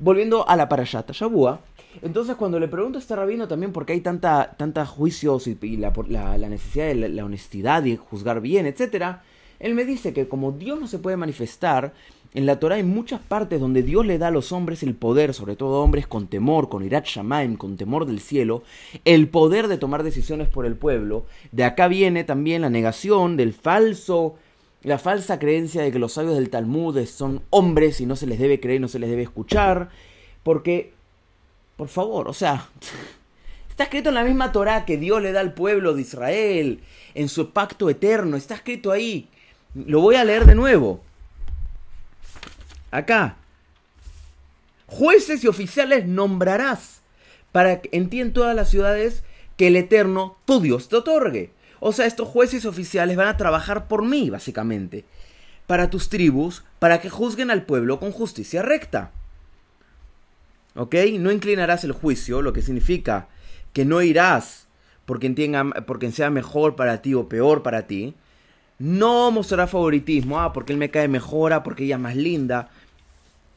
volviendo 0.00 0.48
a 0.48 0.56
la 0.56 0.68
parashata 0.68 1.12
Shabua, 1.12 1.60
entonces 2.02 2.34
cuando 2.34 2.58
le 2.58 2.66
pregunto 2.66 2.98
a 2.98 3.00
este 3.00 3.14
rabino 3.14 3.46
también 3.46 3.70
por 3.70 3.86
qué 3.86 3.92
hay 3.92 4.00
tanta, 4.00 4.56
tanta 4.56 4.84
juicios 4.84 5.46
y, 5.46 5.76
la, 5.76 5.92
la, 6.08 6.48
necesidad 6.48 6.88
de 6.88 7.08
la, 7.08 7.24
honestidad 7.24 7.84
y 7.84 7.96
juzgar 7.96 8.40
bien, 8.40 8.66
etc., 8.66 9.20
él 9.64 9.74
me 9.74 9.86
dice 9.86 10.12
que 10.12 10.28
como 10.28 10.52
Dios 10.52 10.78
no 10.78 10.86
se 10.86 10.98
puede 10.98 11.16
manifestar, 11.16 11.94
en 12.34 12.44
la 12.44 12.60
Torah 12.60 12.76
hay 12.76 12.82
muchas 12.82 13.20
partes 13.20 13.60
donde 13.60 13.82
Dios 13.82 14.04
le 14.04 14.18
da 14.18 14.28
a 14.28 14.30
los 14.30 14.52
hombres 14.52 14.82
el 14.82 14.94
poder, 14.94 15.32
sobre 15.32 15.56
todo 15.56 15.82
hombres 15.82 16.06
con 16.06 16.26
temor, 16.26 16.68
con 16.68 16.84
irat 16.84 17.06
shamaim, 17.06 17.56
con 17.56 17.78
temor 17.78 18.04
del 18.04 18.20
cielo, 18.20 18.62
el 19.06 19.28
poder 19.28 19.68
de 19.68 19.78
tomar 19.78 20.02
decisiones 20.02 20.48
por 20.48 20.66
el 20.66 20.76
pueblo. 20.76 21.24
De 21.50 21.64
acá 21.64 21.88
viene 21.88 22.24
también 22.24 22.60
la 22.60 22.68
negación 22.68 23.38
del 23.38 23.54
falso 23.54 24.36
la 24.82 24.98
falsa 24.98 25.38
creencia 25.38 25.82
de 25.82 25.90
que 25.90 25.98
los 25.98 26.12
sabios 26.12 26.34
del 26.34 26.50
Talmud 26.50 27.02
son 27.06 27.40
hombres 27.48 28.02
y 28.02 28.06
no 28.06 28.16
se 28.16 28.26
les 28.26 28.38
debe 28.38 28.60
creer, 28.60 28.82
no 28.82 28.88
se 28.88 28.98
les 28.98 29.08
debe 29.08 29.22
escuchar, 29.22 29.88
porque, 30.42 30.92
por 31.78 31.88
favor, 31.88 32.28
o 32.28 32.34
sea, 32.34 32.68
está 33.70 33.84
escrito 33.84 34.10
en 34.10 34.16
la 34.16 34.24
misma 34.24 34.52
Torah 34.52 34.84
que 34.84 34.98
Dios 34.98 35.22
le 35.22 35.32
da 35.32 35.40
al 35.40 35.54
pueblo 35.54 35.94
de 35.94 36.02
Israel, 36.02 36.80
en 37.14 37.30
su 37.30 37.50
pacto 37.50 37.88
eterno, 37.88 38.36
está 38.36 38.56
escrito 38.56 38.92
ahí. 38.92 39.30
Lo 39.74 40.00
voy 40.00 40.16
a 40.16 40.24
leer 40.24 40.46
de 40.46 40.54
nuevo. 40.54 41.02
Acá. 42.90 43.36
Jueces 44.86 45.42
y 45.42 45.48
oficiales 45.48 46.06
nombrarás 46.06 47.00
para 47.50 47.80
que 47.80 47.88
en 47.92 48.08
ti 48.08 48.20
en 48.20 48.32
todas 48.32 48.54
las 48.54 48.70
ciudades 48.70 49.24
que 49.56 49.68
el 49.68 49.76
Eterno, 49.76 50.36
tu 50.44 50.60
Dios, 50.60 50.88
te 50.88 50.96
otorgue. 50.96 51.50
O 51.80 51.92
sea, 51.92 52.06
estos 52.06 52.28
jueces 52.28 52.64
oficiales 52.64 53.16
van 53.16 53.28
a 53.28 53.36
trabajar 53.36 53.88
por 53.88 54.04
mí, 54.04 54.30
básicamente, 54.30 55.04
para 55.66 55.90
tus 55.90 56.08
tribus, 56.08 56.64
para 56.78 57.00
que 57.00 57.10
juzguen 57.10 57.50
al 57.50 57.64
pueblo 57.64 58.00
con 58.00 58.12
justicia 58.12 58.62
recta. 58.62 59.10
¿Ok? 60.76 60.94
No 61.18 61.30
inclinarás 61.30 61.84
el 61.84 61.92
juicio, 61.92 62.42
lo 62.42 62.52
que 62.52 62.62
significa 62.62 63.28
que 63.72 63.84
no 63.84 64.02
irás 64.02 64.66
porque, 65.04 65.30
porque 65.86 66.10
sea 66.12 66.30
mejor 66.30 66.76
para 66.76 67.02
ti 67.02 67.14
o 67.14 67.28
peor 67.28 67.62
para 67.62 67.86
ti. 67.86 68.14
No 68.78 69.30
mostrarás 69.30 69.70
favoritismo, 69.70 70.40
ah, 70.40 70.52
porque 70.52 70.72
él 70.72 70.78
me 70.78 70.90
cae 70.90 71.08
mejor, 71.08 71.52
ah, 71.52 71.62
porque 71.62 71.84
ella 71.84 71.96
es 71.96 72.00
más 72.00 72.16
linda. 72.16 72.68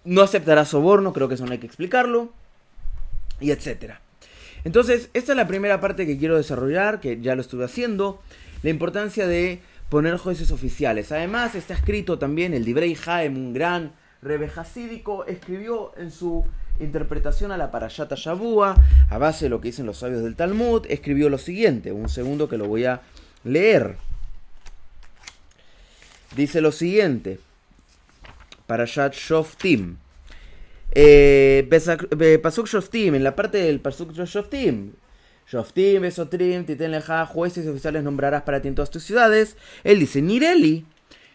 No 0.04 0.22
aceptarás 0.22 0.70
soborno, 0.70 1.14
creo 1.14 1.28
que 1.28 1.36
eso 1.36 1.46
no 1.46 1.52
hay 1.52 1.58
que 1.58 1.68
explicarlo. 1.68 2.32
Y 3.40 3.52
etcétera. 3.52 4.02
Entonces, 4.64 5.10
esta 5.14 5.32
es 5.32 5.38
la 5.38 5.48
primera 5.48 5.80
parte 5.80 6.06
que 6.06 6.18
quiero 6.18 6.38
desarrollar, 6.38 7.00
que 7.00 7.22
ya 7.22 7.36
lo 7.36 7.42
estuve 7.42 7.66
haciendo, 7.66 8.22
la 8.64 8.70
importancia 8.70 9.28
de 9.28 9.62
poner 9.90 10.18
jueces 10.18 10.52
oficiales. 10.52 11.12
Además, 11.12 11.56
está 11.56 11.74
escrito 11.74 12.20
también 12.20 12.54
el 12.54 12.66
Dibrei 12.66 12.98
Haem, 13.06 13.38
un 13.38 13.54
gran 13.54 13.94
rebe 14.22 14.52
hasídico, 14.56 15.26
escribió 15.26 15.94
en 15.98 16.12
su 16.12 16.46
interpretación 16.80 17.52
a 17.52 17.58
la 17.58 17.72
Parashata 17.72 18.16
Shabua, 18.16 18.76
a 19.10 19.18
base 19.18 19.46
de 19.46 19.50
lo 19.50 19.62
que 19.62 19.70
dicen 19.70 19.86
los 19.86 20.00
sabios 20.00 20.24
del 20.24 20.36
Talmud, 20.36 20.86
escribió 20.90 21.30
lo 21.30 21.38
siguiente, 21.38 21.92
un 21.92 22.10
segundo 22.10 22.50
que 22.50 22.58
lo 22.58 22.68
voy 22.68 22.86
a 22.86 23.02
leer. 23.44 23.98
Dice 26.38 26.62
lo 26.62 26.72
siguiente, 26.72 27.40
Parashat 28.68 29.16
Shoftim. 29.16 29.98
Eh, 30.92 31.68
Pasuk 32.42 32.68
Shoftim, 32.68 33.16
en 33.16 33.24
la 33.24 33.36
parte 33.36 33.58
del 33.58 33.80
Pasuk 33.80 34.14
Shoftim. 34.14 34.94
Shoftim, 35.52 36.02
Besotrim, 36.02 36.66
Titen 36.66 36.92
Leja, 36.92 37.26
jueces 37.26 37.66
y 37.66 37.70
oficiales 37.70 38.04
nombrarás 38.04 38.44
para 38.44 38.62
ti 38.62 38.68
en 38.68 38.76
todas 38.76 38.92
tus 38.92 39.04
ciudades. 39.04 39.58
Él 39.84 40.00
dice, 40.00 40.22
Nireli, 40.22 40.86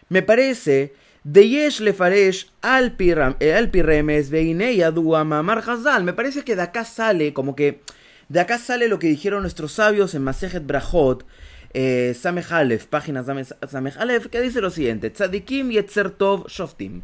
me 0.07 0.21
parece, 0.21 0.93
de 1.25 1.49
Yesh 1.49 1.81
Lefaresh 1.81 2.51
al 2.61 2.95
Piremes, 2.95 4.29
Veineya 4.29 4.91
Mamar 4.91 5.63
Hazal. 5.67 6.05
Me 6.05 6.13
parece 6.13 6.43
que 6.43 6.55
de 6.55 6.61
acá 6.61 6.85
sale, 6.85 7.33
como 7.33 7.57
que, 7.57 7.81
de 8.29 8.39
acá 8.39 8.57
sale 8.57 8.87
lo 8.87 8.99
que 8.99 9.07
dijeron 9.07 9.41
nuestros 9.41 9.73
sabios 9.73 10.15
en 10.15 10.23
Masejet 10.23 10.65
Brahot, 10.65 11.25
eh, 11.73 12.15
Samech 12.19 12.85
página 12.87 13.23
Samech 13.23 14.29
que 14.29 14.41
dice 14.41 14.61
lo 14.61 14.69
siguiente: 14.69 15.09
Tzadikim 15.09 15.69
Yetzer 15.71 16.11
Tov 16.11 16.47
Shoftim. 16.47 17.01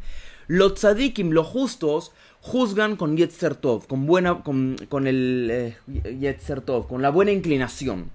Los 0.47 0.75
tzadikim, 0.75 1.31
los 1.31 1.45
justos, 1.45 2.11
juzgan 2.41 2.95
con 2.95 3.15
Yetzer 3.17 3.53
Tov, 3.53 3.85
con, 3.85 4.07
buena, 4.07 4.41
con, 4.43 4.77
con 4.89 5.05
el 5.05 5.47
eh, 5.51 6.37
con 6.87 7.01
la 7.01 7.11
buena 7.11 7.31
inclinación. 7.31 8.09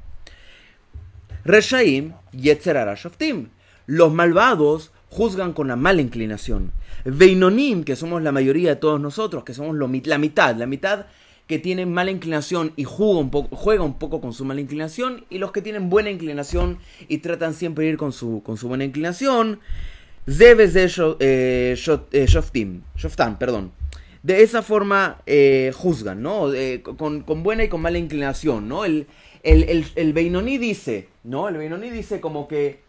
Reshaim 1.44 2.14
Yetzer 2.32 2.76
Arashoftim. 2.76 3.50
Los 3.86 4.12
malvados 4.12 4.90
juzgan 5.10 5.52
con 5.52 5.68
la 5.68 5.76
mala 5.76 6.00
inclinación. 6.00 6.72
Veinonim, 7.04 7.84
que 7.84 7.96
somos 7.96 8.22
la 8.22 8.32
mayoría 8.32 8.70
de 8.70 8.76
todos 8.76 9.00
nosotros, 9.00 9.44
que 9.44 9.54
somos 9.54 9.76
la 9.76 10.18
mitad, 10.18 10.56
la 10.56 10.66
mitad 10.66 11.06
que 11.46 11.58
tienen 11.58 11.92
mala 11.92 12.10
inclinación 12.10 12.72
y 12.76 12.84
juega 12.84 13.18
un, 13.18 13.30
poco, 13.30 13.54
juega 13.54 13.82
un 13.82 13.98
poco 13.98 14.20
con 14.20 14.32
su 14.32 14.44
mala 14.44 14.60
inclinación, 14.60 15.24
y 15.28 15.38
los 15.38 15.52
que 15.52 15.62
tienen 15.62 15.90
buena 15.90 16.10
inclinación 16.10 16.78
y 17.08 17.18
tratan 17.18 17.54
siempre 17.54 17.84
de 17.84 17.92
ir 17.92 17.96
con 17.96 18.12
su, 18.12 18.42
con 18.42 18.56
su 18.56 18.68
buena 18.68 18.84
inclinación. 18.84 19.60
Zebes 20.26 20.72
de 20.72 20.84
eh, 21.20 21.76
eh, 22.12 23.36
perdón 23.38 23.72
de 24.22 24.42
esa 24.42 24.62
forma 24.62 25.20
eh, 25.26 25.70
juzgan, 25.74 26.22
¿no? 26.22 26.50
con, 26.96 27.42
buena 27.42 27.64
y 27.64 27.68
con 27.68 27.82
mala 27.82 27.98
inclinación, 27.98 28.66
¿no? 28.68 28.86
El, 28.86 29.06
el, 29.42 29.84
el, 29.94 30.12
Beinoní 30.14 30.56
dice, 30.56 31.08
¿no? 31.24 31.46
El 31.50 31.58
Beinoní 31.58 31.90
dice 31.90 32.22
como 32.22 32.48
que, 32.48 32.80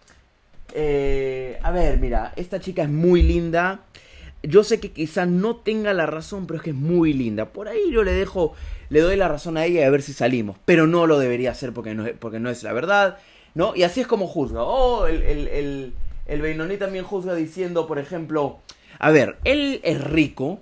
a 1.62 1.71
ver, 1.71 2.00
mira, 2.00 2.31
esta 2.38 2.62
chica 2.62 2.83
es 2.83 2.89
muy 2.89 3.21
linda. 3.21 3.81
Yo 4.47 4.63
sé 4.63 4.79
que 4.79 4.91
quizá 4.91 5.25
no 5.25 5.57
tenga 5.57 5.93
la 5.93 6.05
razón, 6.05 6.47
pero 6.47 6.57
es 6.57 6.63
que 6.63 6.69
es 6.71 6.75
muy 6.75 7.13
linda. 7.13 7.51
Por 7.51 7.67
ahí 7.67 7.91
yo 7.91 8.03
le 8.03 8.11
dejo, 8.11 8.53
le 8.89 9.01
doy 9.01 9.15
la 9.15 9.27
razón 9.27 9.57
a 9.57 9.65
ella 9.65 9.81
y 9.81 9.83
a 9.83 9.89
ver 9.89 10.01
si 10.01 10.13
salimos. 10.13 10.57
Pero 10.65 10.87
no 10.87 11.07
lo 11.07 11.19
debería 11.19 11.51
hacer 11.51 11.73
porque 11.73 11.93
no, 11.95 12.05
porque 12.19 12.39
no 12.39 12.49
es 12.49 12.63
la 12.63 12.73
verdad, 12.73 13.17
¿no? 13.53 13.75
Y 13.75 13.83
así 13.83 14.01
es 14.01 14.07
como 14.07 14.27
juzga. 14.27 14.63
Oh, 14.63 15.07
el, 15.07 15.21
el, 15.23 15.47
el, 15.47 15.93
el 16.27 16.41
Beinoní 16.41 16.77
también 16.77 17.05
juzga 17.05 17.35
diciendo, 17.35 17.87
por 17.87 17.99
ejemplo, 17.99 18.59
a 18.99 19.11
ver, 19.11 19.37
él 19.43 19.81
es 19.83 20.03
rico, 20.03 20.61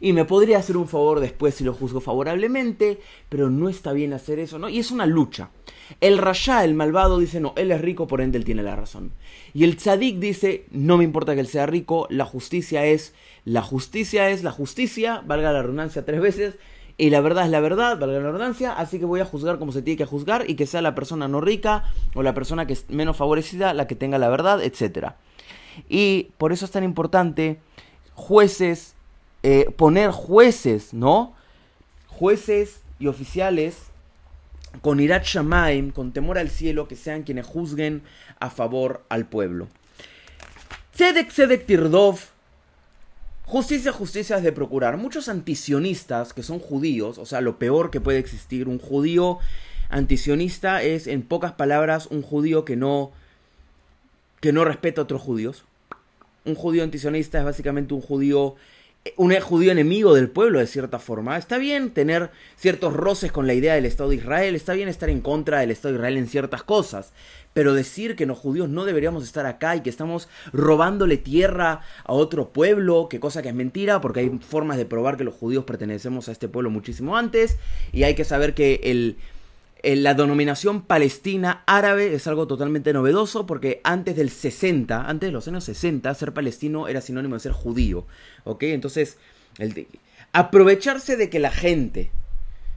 y 0.00 0.12
me 0.12 0.24
podría 0.24 0.58
hacer 0.58 0.76
un 0.76 0.88
favor 0.88 1.20
después 1.20 1.54
si 1.54 1.64
lo 1.64 1.74
juzgo 1.74 2.00
favorablemente, 2.00 3.00
pero 3.28 3.50
no 3.50 3.68
está 3.68 3.92
bien 3.92 4.12
hacer 4.12 4.38
eso, 4.38 4.58
¿no? 4.58 4.68
Y 4.68 4.78
es 4.78 4.90
una 4.90 5.06
lucha. 5.06 5.50
El 6.00 6.18
Rasha, 6.18 6.64
el 6.64 6.74
malvado, 6.74 7.18
dice, 7.18 7.40
no, 7.40 7.52
él 7.56 7.70
es 7.72 7.80
rico, 7.80 8.06
por 8.06 8.20
ende 8.20 8.38
él 8.38 8.44
tiene 8.44 8.62
la 8.62 8.76
razón. 8.76 9.12
Y 9.54 9.64
el 9.64 9.76
Tzadik 9.76 10.18
dice, 10.18 10.66
no 10.70 10.96
me 10.96 11.04
importa 11.04 11.34
que 11.34 11.40
él 11.40 11.46
sea 11.46 11.66
rico, 11.66 12.06
la 12.10 12.24
justicia 12.24 12.84
es, 12.86 13.14
la 13.44 13.62
justicia 13.62 14.30
es 14.30 14.42
la 14.42 14.50
justicia, 14.50 15.22
valga 15.26 15.52
la 15.52 15.62
redundancia 15.62 16.04
tres 16.04 16.20
veces, 16.20 16.54
y 16.98 17.10
la 17.10 17.20
verdad 17.20 17.44
es 17.44 17.50
la 17.50 17.60
verdad, 17.60 17.98
valga 17.98 18.18
la 18.18 18.26
redundancia, 18.26 18.72
así 18.72 18.98
que 18.98 19.04
voy 19.04 19.20
a 19.20 19.24
juzgar 19.24 19.58
como 19.58 19.72
se 19.72 19.82
tiene 19.82 19.98
que 19.98 20.04
juzgar 20.04 20.48
y 20.48 20.54
que 20.54 20.66
sea 20.66 20.82
la 20.82 20.94
persona 20.94 21.28
no 21.28 21.40
rica 21.40 21.84
o 22.14 22.22
la 22.22 22.34
persona 22.34 22.66
que 22.66 22.74
es 22.74 22.88
menos 22.90 23.16
favorecida 23.16 23.74
la 23.74 23.86
que 23.86 23.94
tenga 23.94 24.18
la 24.18 24.28
verdad, 24.28 24.62
etc. 24.62 25.12
Y 25.88 26.30
por 26.38 26.52
eso 26.52 26.64
es 26.64 26.70
tan 26.70 26.84
importante 26.84 27.58
jueces 28.14 28.94
eh, 29.42 29.70
poner 29.76 30.10
jueces, 30.10 30.94
¿no? 30.94 31.34
Jueces 32.06 32.82
y 33.00 33.08
oficiales 33.08 33.91
con 34.80 35.00
irat 35.00 35.24
shamaim, 35.24 35.90
con 35.90 36.12
temor 36.12 36.38
al 36.38 36.50
cielo, 36.50 36.88
que 36.88 36.96
sean 36.96 37.22
quienes 37.22 37.46
juzguen 37.46 38.02
a 38.40 38.50
favor 38.50 39.04
al 39.08 39.26
pueblo. 39.26 39.68
Tzedek 40.94 41.28
Tzedek 41.28 41.66
Tirdov, 41.66 42.18
Justicia, 43.52 43.92
justicia 43.92 44.36
es 44.36 44.42
de 44.42 44.52
procurar. 44.52 44.96
Muchos 44.96 45.28
antisionistas 45.28 46.32
que 46.32 46.42
son 46.42 46.58
judíos, 46.58 47.18
o 47.18 47.26
sea, 47.26 47.42
lo 47.42 47.58
peor 47.58 47.90
que 47.90 48.00
puede 48.00 48.18
existir, 48.18 48.66
un 48.66 48.78
judío 48.78 49.40
antisionista 49.90 50.82
es, 50.82 51.06
en 51.06 51.22
pocas 51.22 51.52
palabras, 51.52 52.06
un 52.06 52.22
judío 52.22 52.64
que 52.64 52.76
no, 52.76 53.12
que 54.40 54.52
no 54.52 54.64
respeta 54.64 55.02
a 55.02 55.04
otros 55.04 55.20
judíos. 55.20 55.64
Un 56.44 56.54
judío 56.54 56.82
antisionista 56.82 57.38
es 57.38 57.44
básicamente 57.44 57.92
un 57.92 58.00
judío 58.00 58.54
un 59.16 59.34
judío 59.40 59.72
enemigo 59.72 60.14
del 60.14 60.30
pueblo 60.30 60.60
de 60.60 60.66
cierta 60.66 60.98
forma. 60.98 61.36
Está 61.36 61.58
bien 61.58 61.90
tener 61.90 62.30
ciertos 62.56 62.92
roces 62.94 63.32
con 63.32 63.46
la 63.46 63.54
idea 63.54 63.74
del 63.74 63.86
Estado 63.86 64.10
de 64.10 64.16
Israel, 64.16 64.54
está 64.54 64.74
bien 64.74 64.88
estar 64.88 65.10
en 65.10 65.20
contra 65.20 65.60
del 65.60 65.72
Estado 65.72 65.94
de 65.94 65.98
Israel 65.98 66.16
en 66.18 66.28
ciertas 66.28 66.62
cosas, 66.62 67.12
pero 67.52 67.74
decir 67.74 68.14
que 68.14 68.26
los 68.26 68.38
judíos 68.38 68.68
no 68.68 68.84
deberíamos 68.84 69.24
estar 69.24 69.44
acá 69.44 69.74
y 69.74 69.80
que 69.80 69.90
estamos 69.90 70.28
robándole 70.52 71.16
tierra 71.16 71.80
a 72.04 72.12
otro 72.12 72.50
pueblo, 72.50 73.08
que 73.10 73.18
cosa 73.18 73.42
que 73.42 73.48
es 73.48 73.54
mentira, 73.54 74.00
porque 74.00 74.20
hay 74.20 74.38
formas 74.38 74.78
de 74.78 74.86
probar 74.86 75.16
que 75.16 75.24
los 75.24 75.34
judíos 75.34 75.64
pertenecemos 75.64 76.28
a 76.28 76.32
este 76.32 76.48
pueblo 76.48 76.70
muchísimo 76.70 77.16
antes, 77.16 77.58
y 77.92 78.04
hay 78.04 78.14
que 78.14 78.24
saber 78.24 78.54
que 78.54 78.80
el 78.84 79.16
la 79.82 80.14
denominación 80.14 80.82
palestina 80.82 81.64
árabe 81.66 82.14
es 82.14 82.26
algo 82.28 82.46
totalmente 82.46 82.92
novedoso 82.92 83.46
porque 83.46 83.80
antes 83.82 84.14
del 84.14 84.30
60, 84.30 85.08
antes 85.08 85.28
de 85.28 85.32
los 85.32 85.48
años 85.48 85.64
60, 85.64 86.14
ser 86.14 86.32
palestino 86.32 86.86
era 86.86 87.00
sinónimo 87.00 87.34
de 87.34 87.40
ser 87.40 87.52
judío. 87.52 88.06
¿Ok? 88.44 88.62
Entonces, 88.64 89.18
aprovecharse 90.32 91.16
de 91.16 91.28
que 91.28 91.40
la 91.40 91.50
gente, 91.50 92.10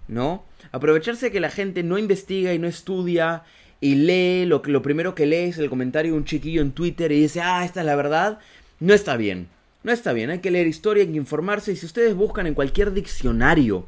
¿no? 0.08 0.46
Aprovecharse 0.72 1.28
de 1.28 1.32
que 1.32 1.40
la 1.40 1.52
gente 1.52 1.84
no 1.84 2.00
investiga 2.00 2.54
y 2.54 2.60
no 2.60 2.68
estudia 2.68 3.44
y 3.82 3.96
lee, 3.96 4.46
lo, 4.46 4.64
lo 4.66 4.82
primero 4.82 5.14
que 5.14 5.28
lee 5.28 5.50
es 5.50 5.60
el 5.60 5.70
comentario 5.70 6.14
de 6.14 6.18
un 6.18 6.26
chiquillo 6.26 6.62
en 6.62 6.72
Twitter 6.72 7.12
y 7.12 7.22
dice, 7.22 7.42
ah, 7.42 7.64
esta 7.64 7.82
es 7.82 7.86
la 7.86 7.96
verdad, 7.96 8.40
no 8.80 8.94
está 8.94 9.16
bien. 9.16 9.48
No 9.84 9.92
está 9.92 10.14
bien, 10.14 10.32
hay 10.32 10.40
que 10.40 10.50
leer 10.50 10.66
historia, 10.66 11.04
hay 11.04 11.12
que 11.12 11.18
informarse 11.18 11.72
y 11.72 11.76
si 11.76 11.86
ustedes 11.86 12.16
buscan 12.16 12.48
en 12.48 12.56
cualquier 12.56 12.92
diccionario 12.92 13.88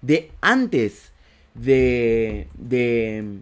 de 0.00 0.32
antes 0.40 1.12
de, 1.54 2.48
de, 2.54 3.40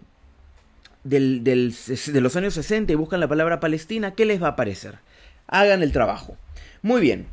del, 1.03 1.43
de 1.43 2.21
los 2.21 2.35
años 2.35 2.53
60 2.53 2.93
y 2.93 2.95
buscan 2.95 3.19
la 3.19 3.27
palabra 3.27 3.59
Palestina, 3.59 4.15
¿qué 4.15 4.25
les 4.25 4.41
va 4.41 4.47
a 4.47 4.51
aparecer? 4.51 4.99
Hagan 5.47 5.83
el 5.83 5.91
trabajo. 5.91 6.37
Muy 6.81 7.01
bien. 7.01 7.27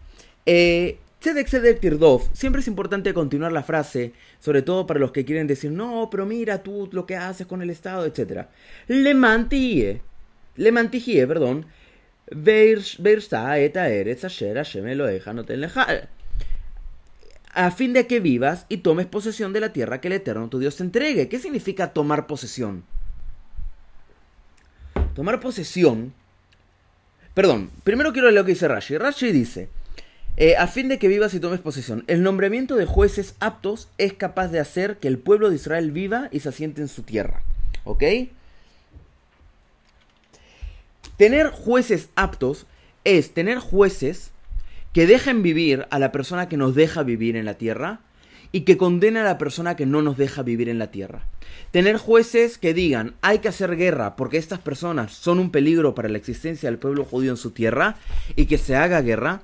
Eh, 0.47 0.99
Tzedek 1.21 1.81
Tirdov, 1.81 2.23
siempre 2.33 2.63
es 2.63 2.69
importante 2.69 3.13
continuar 3.13 3.53
la 3.53 3.63
frase, 3.63 4.15
sobre 4.39 4.63
todo 4.63 4.87
para 4.87 4.99
los 4.99 5.13
que 5.13 5.27
quieren 5.27 5.47
decir, 5.47 5.71
no, 5.71 6.09
pero 6.11 6.25
mira 6.25 6.63
tú 6.63 6.89
lo 6.93 7.05
que 7.05 7.17
haces 7.17 7.47
con 7.47 7.61
el 7.61 7.69
Estado, 7.69 8.07
etc. 8.07 8.47
Le 8.87 9.13
mantie, 9.13 10.01
le 10.57 10.73
mantigie, 10.73 11.27
perdón, 11.27 11.67
eta 12.31 13.89
eretz 13.91 14.25
asher 14.25 14.57
Hashem 14.57 14.87
Eloheja 14.87 15.35
no 15.35 15.45
a 17.53 17.71
fin 17.71 17.93
de 17.93 18.07
que 18.07 18.21
vivas 18.21 18.67
y 18.69 18.79
tomes 18.79 19.07
posesión 19.07 19.53
de 19.53 19.61
la 19.61 19.73
tierra 19.73 20.01
que 20.01 20.09
el 20.09 20.15
Eterno 20.15 20.49
tu 20.49 20.59
Dios 20.59 20.77
te 20.77 20.85
entregue. 20.85 21.29
¿Qué 21.29 21.39
significa 21.39 21.93
tomar 21.93 22.27
posesión? 22.27 22.85
Tomar 25.15 25.41
posesión. 25.41 26.15
Perdón, 27.35 27.71
primero 27.85 28.13
quiero 28.13 28.29
leer 28.29 28.41
lo 28.41 28.45
que 28.45 28.53
dice 28.53 28.69
Rashi. 28.69 28.99
Rashi 28.99 29.33
dice: 29.33 29.69
eh, 30.37 30.57
A 30.57 30.67
fin 30.67 30.89
de 30.89 30.99
que 30.99 31.09
vivas 31.09 31.35
y 31.35 31.41
tomes 31.41 31.61
posesión, 31.61 32.05
el 32.07 32.23
nombramiento 32.23 32.77
de 32.77 32.87
jueces 32.87 33.35
aptos 33.41 33.89
es 33.99 34.13
capaz 34.13 34.49
de 34.49 34.61
hacer 34.61 34.99
que 34.99 35.09
el 35.09 35.19
pueblo 35.19 35.51
de 35.51 35.57
Israel 35.57 35.91
viva 35.91 36.29
y 36.31 36.41
se 36.41 36.49
asiente 36.49 36.81
en 36.81 36.89
su 36.89 37.03
tierra. 37.03 37.43
¿Ok? 37.85 38.05
Tener 41.17 41.51
jueces 41.51 42.09
aptos 42.15 42.67
es 43.05 43.35
tener 43.35 43.59
jueces 43.59 44.31
que 44.93 45.07
dejen 45.07 45.43
vivir 45.43 45.87
a 45.91 45.99
la 45.99 46.13
persona 46.13 46.49
que 46.49 46.57
nos 46.57 46.75
deja 46.75 47.03
vivir 47.03 47.37
en 47.37 47.45
la 47.45 47.55
tierra 47.55 48.01
y 48.53 48.63
que 48.63 48.77
condena 48.77 49.21
a 49.21 49.25
la 49.25 49.39
persona 49.39 49.77
que 49.77 49.87
no 49.87 50.03
nos 50.03 50.17
deja 50.17 50.43
vivir 50.43 50.69
en 50.69 50.79
la 50.79 50.91
tierra. 50.91 51.23
Tener 51.71 51.99
jueces 51.99 52.59
que 52.59 52.75
digan 52.75 53.15
hay 53.23 53.39
que 53.39 53.49
hacer 53.49 53.77
guerra 53.77 54.17
porque 54.17 54.39
estas 54.39 54.59
personas 54.59 55.13
son 55.13 55.39
un 55.39 55.51
peligro 55.51 55.95
para 55.95 56.09
la 56.09 56.19
existencia 56.19 56.69
del 56.69 56.79
pueblo 56.79 57.05
judío 57.05 57.31
en 57.31 57.37
su 57.37 57.53
tierra 57.53 57.97
y 58.35 58.47
que 58.47 58.59
se 58.59 58.77
haga 58.77 59.03
guerra. 59.03 59.43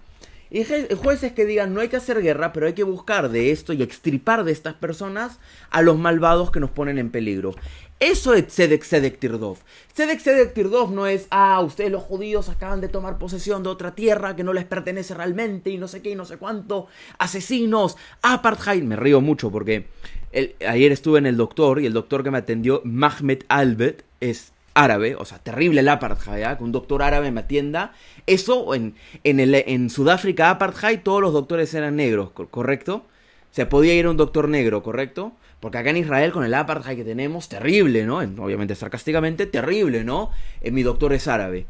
Y 0.51 0.65
jueces 0.95 1.33
que 1.33 1.45
digan 1.45 1.75
no 1.75 1.81
hay 1.81 1.89
que 1.89 1.97
hacer 1.97 2.23
guerra, 2.23 2.53
pero 2.53 2.67
hay 2.67 2.73
que 2.73 2.85
buscar 2.85 3.31
de 3.31 3.51
esto 3.51 3.73
y 3.73 3.83
extripar 3.83 4.45
de 4.45 4.53
estas 4.53 4.75
personas 4.75 5.39
a 5.71 5.83
los 5.83 5.99
malvados 5.99 6.51
que 6.51 6.61
nos 6.61 6.71
ponen 6.71 6.99
en 6.99 7.11
peligro. 7.11 7.55
Eso 7.99 8.35
es 8.35 8.49
Tzedek 8.49 8.83
Tzedek 8.83 9.19
Tirdov. 9.19 9.57
Tzedek 9.95 10.21
Tzedek 10.21 10.53
Tirdov 10.53 10.93
no 10.93 11.07
es, 11.07 11.27
ah, 11.31 11.61
ustedes 11.63 11.91
los 11.91 12.03
judíos 12.03 12.51
acaban 12.51 12.83
de 12.83 12.89
tomar 12.89 13.17
posesión 13.17 13.63
de 13.63 13.71
otra 13.71 13.95
tierra 13.95 14.37
que 14.37 14.45
no 14.45 14.53
les 14.53 14.67
pertenece 14.67 15.15
realmente 15.15 15.71
y 15.71 15.79
no 15.79 15.89
sé 15.89 16.03
qué 16.03 16.11
y 16.11 16.15
no 16.15 16.27
sé 16.27 16.37
cuánto. 16.37 16.89
Asesinos, 17.19 17.97
apartheid. 18.21 18.83
Me 18.83 18.97
río 18.97 19.23
mucho 19.23 19.51
porque 19.51 19.87
ayer 20.69 20.93
estuve 20.93 21.19
en 21.19 21.27
el 21.27 21.39
doctor 21.39 21.81
y 21.81 21.87
el 21.87 21.95
doctor 21.95 22.23
que 22.23 22.31
me 22.31 22.39
atendió, 22.39 22.83
Mahmed 22.85 23.45
Albert, 23.49 24.03
es 24.21 24.53
árabe, 24.77 25.17
o 25.17 25.25
sea, 25.25 25.39
terrible 25.39 25.81
el 25.81 25.89
apartheid, 25.89 26.45
¿eh? 26.45 26.57
que 26.57 26.63
un 26.63 26.71
doctor 26.71 27.03
árabe 27.03 27.31
me 27.33 27.41
atienda. 27.41 27.93
Eso, 28.27 28.75
en, 28.75 28.95
en, 29.25 29.41
el, 29.41 29.55
en 29.55 29.91
Sudáfrica, 29.91 30.51
apartheid, 30.51 31.01
todos 31.01 31.23
los 31.23 31.33
doctores 31.33 31.73
eran 31.75 31.97
negros, 31.97 32.31
¿correcto? 32.31 33.07
Se 33.51 33.65
podía 33.65 33.95
ir 33.95 34.05
a 34.05 34.11
un 34.11 34.19
doctor 34.19 34.49
negro, 34.49 34.83
¿correcto? 34.83 35.33
Porque 35.61 35.79
acá 35.79 35.91
en 35.91 35.97
Israel, 35.97 36.31
con 36.31 36.45
el 36.45 36.53
apartheid 36.53 36.97
que 36.97 37.05
tenemos, 37.05 37.49
terrible, 37.49 38.05
¿no? 38.05 38.19
Obviamente 38.19 38.75
sarcásticamente, 38.75 39.47
terrible, 39.47 40.05
¿no? 40.05 40.31
Eh, 40.61 40.71
mi 40.71 40.83
doctor 40.83 41.15
es 41.15 41.27
árabe. 41.27 41.65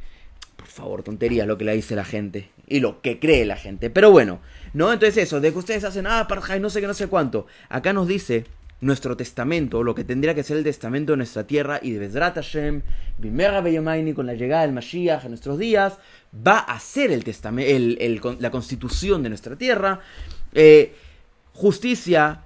Por 0.56 0.66
favor, 0.66 1.02
tontería 1.04 1.46
lo 1.46 1.56
que 1.56 1.64
le 1.64 1.74
dice 1.74 1.94
la 1.94 2.04
gente. 2.04 2.50
Y 2.66 2.80
lo 2.80 3.00
que 3.02 3.20
cree 3.20 3.46
la 3.46 3.56
gente. 3.56 3.88
Pero 3.88 4.10
bueno, 4.10 4.40
¿no? 4.74 4.92
Entonces 4.92 5.22
eso, 5.22 5.40
de 5.40 5.52
que 5.52 5.58
ustedes 5.58 5.84
hacen 5.84 6.08
apartheid, 6.08 6.60
no 6.60 6.70
sé 6.70 6.80
qué, 6.80 6.88
no 6.88 6.94
sé 6.94 7.06
cuánto. 7.06 7.46
Acá 7.68 7.92
nos 7.92 8.08
dice 8.08 8.44
nuestro 8.80 9.16
testamento, 9.16 9.82
lo 9.82 9.94
que 9.94 10.04
tendría 10.04 10.34
que 10.34 10.42
ser 10.42 10.58
el 10.58 10.64
testamento 10.64 11.12
de 11.12 11.18
nuestra 11.18 11.46
tierra, 11.46 11.80
y 11.82 11.92
de 11.92 11.98
Bezrat 11.98 12.34
Hashem, 12.34 12.82
Bimera 13.18 13.60
Beyomaini, 13.60 14.12
con 14.12 14.26
la 14.26 14.34
llegada 14.34 14.62
del 14.62 14.72
Mashiach 14.72 15.24
en 15.24 15.30
nuestros 15.30 15.58
días, 15.58 15.98
va 16.46 16.58
a 16.58 16.78
ser 16.78 17.10
el 17.10 17.24
testamento, 17.24 17.70
el, 17.70 18.20
la 18.38 18.50
constitución 18.50 19.22
de 19.22 19.30
nuestra 19.30 19.56
tierra. 19.56 20.00
Eh, 20.52 20.94
justicia, 21.52 22.42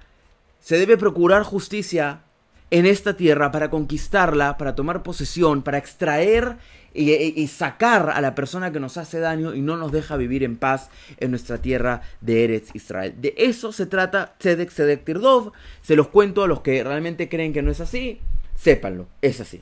se 0.59 0.77
debe 0.77 0.97
procurar 0.97 1.43
justicia 1.43 2.21
en 2.69 2.85
esta 2.85 3.17
tierra 3.17 3.51
para 3.51 3.69
conquistarla, 3.69 4.57
para 4.57 4.75
tomar 4.75 5.03
posesión, 5.03 5.61
para 5.61 5.77
extraer 5.77 6.57
y, 6.93 7.47
sacar 7.47 8.09
a 8.09 8.21
la 8.21 8.35
persona 8.35 8.71
que 8.71 8.79
nos 8.79 8.97
hace 8.97 9.19
daño 9.19 9.53
y 9.53 9.61
no 9.61 9.77
nos 9.77 9.91
deja 9.91 10.17
vivir 10.17 10.43
en 10.43 10.57
paz 10.57 10.89
en 11.17 11.31
nuestra 11.31 11.59
tierra 11.59 12.01
de 12.21 12.43
Eretz 12.43 12.75
Israel. 12.75 13.15
De 13.17 13.33
eso 13.37 13.71
se 13.71 13.85
trata 13.85 14.35
Tzedek 14.37 14.69
Tzedek 14.69 15.03
Tirdov. 15.03 15.51
Se 15.81 15.95
los 15.95 16.07
cuento 16.07 16.43
a 16.43 16.47
los 16.47 16.61
que 16.61 16.83
realmente 16.83 17.29
creen 17.29 17.53
que 17.53 17.61
no 17.61 17.71
es 17.71 17.81
así. 17.81 18.19
Sépanlo, 18.55 19.07
es 19.21 19.39
así. 19.39 19.61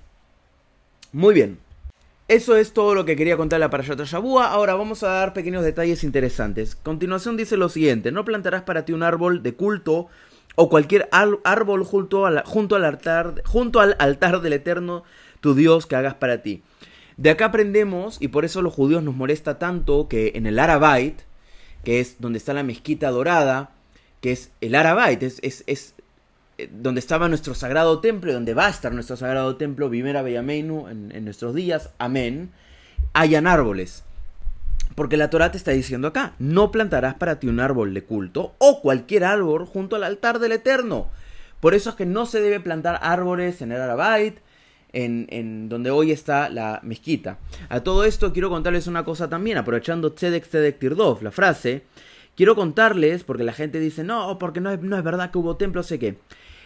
Muy 1.12 1.34
bien. 1.34 1.60
Eso 2.28 2.56
es 2.56 2.74
todo 2.74 2.94
lo 2.94 3.06
que 3.06 3.15
quería 3.15 3.38
contarle 3.38 3.65
a 3.65 3.72
Parashat 3.72 4.00
Shabua. 4.04 4.52
Ahora 4.52 4.76
vamos 4.76 5.02
a 5.02 5.08
dar 5.08 5.34
pequeños 5.34 5.63
detalles 5.63 6.04
interesantes. 6.04 6.76
Continuación 6.76 7.38
dice 7.38 7.58
lo 7.58 7.70
siguiente: 7.70 8.12
No 8.12 8.24
plantarás 8.24 8.62
para 8.62 8.86
ti 8.86 8.94
un 8.94 9.02
árbol 9.02 9.42
de 9.42 9.56
culto 9.56 10.10
o 10.54 10.70
cualquier 10.70 11.10
árbol 11.12 11.84
junto, 11.86 12.26
al 12.26 12.86
altar, 12.86 13.42
junto 13.46 13.80
al 13.80 13.96
altar 13.98 14.42
del 14.42 14.54
Eterno, 14.54 15.04
tu 15.39 15.56
Dios, 15.56 15.86
que 15.88 15.96
hagas 15.96 16.15
para 16.15 16.44
ti. 16.44 16.62
De 17.19 17.29
acá 17.29 17.47
aprendemos, 17.47 18.15
y 18.21 18.29
por 18.29 18.45
eso 18.45 18.62
los 18.62 18.73
judíos 18.73 19.03
nos 19.03 19.13
molesta 19.13 19.60
tanto, 19.60 20.08
que 20.08 20.32
en 20.36 20.45
el 20.45 20.58
Arabait, 20.58 21.19
que 21.84 21.99
es 21.99 22.15
donde 22.21 22.38
está 22.38 22.53
la 22.53 22.63
mezquita 22.63 23.10
dorada, 23.10 23.71
que 24.21 24.32
es 24.32 24.51
el 24.62 24.73
Arabait, 24.73 25.21
es, 25.21 25.41
es 25.43 25.95
eh, 26.58 26.69
donde 26.71 26.99
estaba 26.99 27.27
nuestro 27.27 27.55
sagrado 27.55 27.99
templo, 27.99 28.32
donde 28.32 28.53
va 28.53 28.67
a 28.67 28.69
estar 28.69 28.93
nuestro 28.93 29.17
sagrado 29.17 29.58
templo, 29.58 29.89
Vimera 29.89 30.21
Beyameinu, 30.21 30.88
en, 30.88 31.12
en 31.13 31.25
nuestros 31.25 31.53
días, 31.53 31.89
amén, 31.97 32.51
hayan 33.12 33.47
árboles. 33.47 34.05
Porque 34.95 35.17
la 35.17 35.29
Torah 35.29 35.51
te 35.51 35.58
está 35.58 35.71
diciendo 35.71 36.08
acá, 36.08 36.36
no 36.39 36.71
plantarás 36.71 37.15
para 37.15 37.38
ti 37.38 37.47
un 37.47 37.60
árbol 37.60 37.93
de 37.93 38.05
culto 38.05 38.55
o 38.60 38.82
cualquier 38.82 39.25
árbol 39.25 39.65
junto 39.65 39.97
al 39.97 40.05
altar 40.05 40.39
del 40.39 40.53
Eterno. 40.53 41.10
Por 41.60 41.73
eso 41.73 41.89
es 41.89 41.97
que 41.97 42.05
no 42.05 42.25
se 42.25 42.39
debe 42.39 42.62
plantar 42.62 42.97
árboles 43.01 43.62
en 43.62 43.73
el 43.73 43.82
Arabait, 43.82 44.39
en, 44.93 45.69
donde 45.69 45.91
hoy 45.91 46.12
está 46.12 46.49
la 46.49 46.80
mezquita. 46.84 47.38
A 47.69 47.82
todo 47.82 48.04
esto 48.04 48.34
quiero 48.34 48.49
contarles 48.49 48.88
una 48.88 49.04
cosa 49.04 49.30
también, 49.30 49.58
aprovechando 49.58 50.13
Tzedek 50.13 50.47
Tzedek 50.47 50.80
Tirdov, 50.80 51.23
la 51.23 51.32
frase. 51.32 51.84
Quiero 52.36 52.56
contarles, 52.56 53.23
porque 53.23 53.43
la 53.43 53.54
gente 53.54 53.80
dice, 53.80 54.04
no, 54.04 54.38
porque 54.39 54.62
no 54.62 54.71
es, 54.71 54.80
verdad 54.80 55.32
que 55.32 55.38
hubo 55.38 55.58
templo, 55.58 55.84
sé 55.84 55.99
qué. 55.99 56.17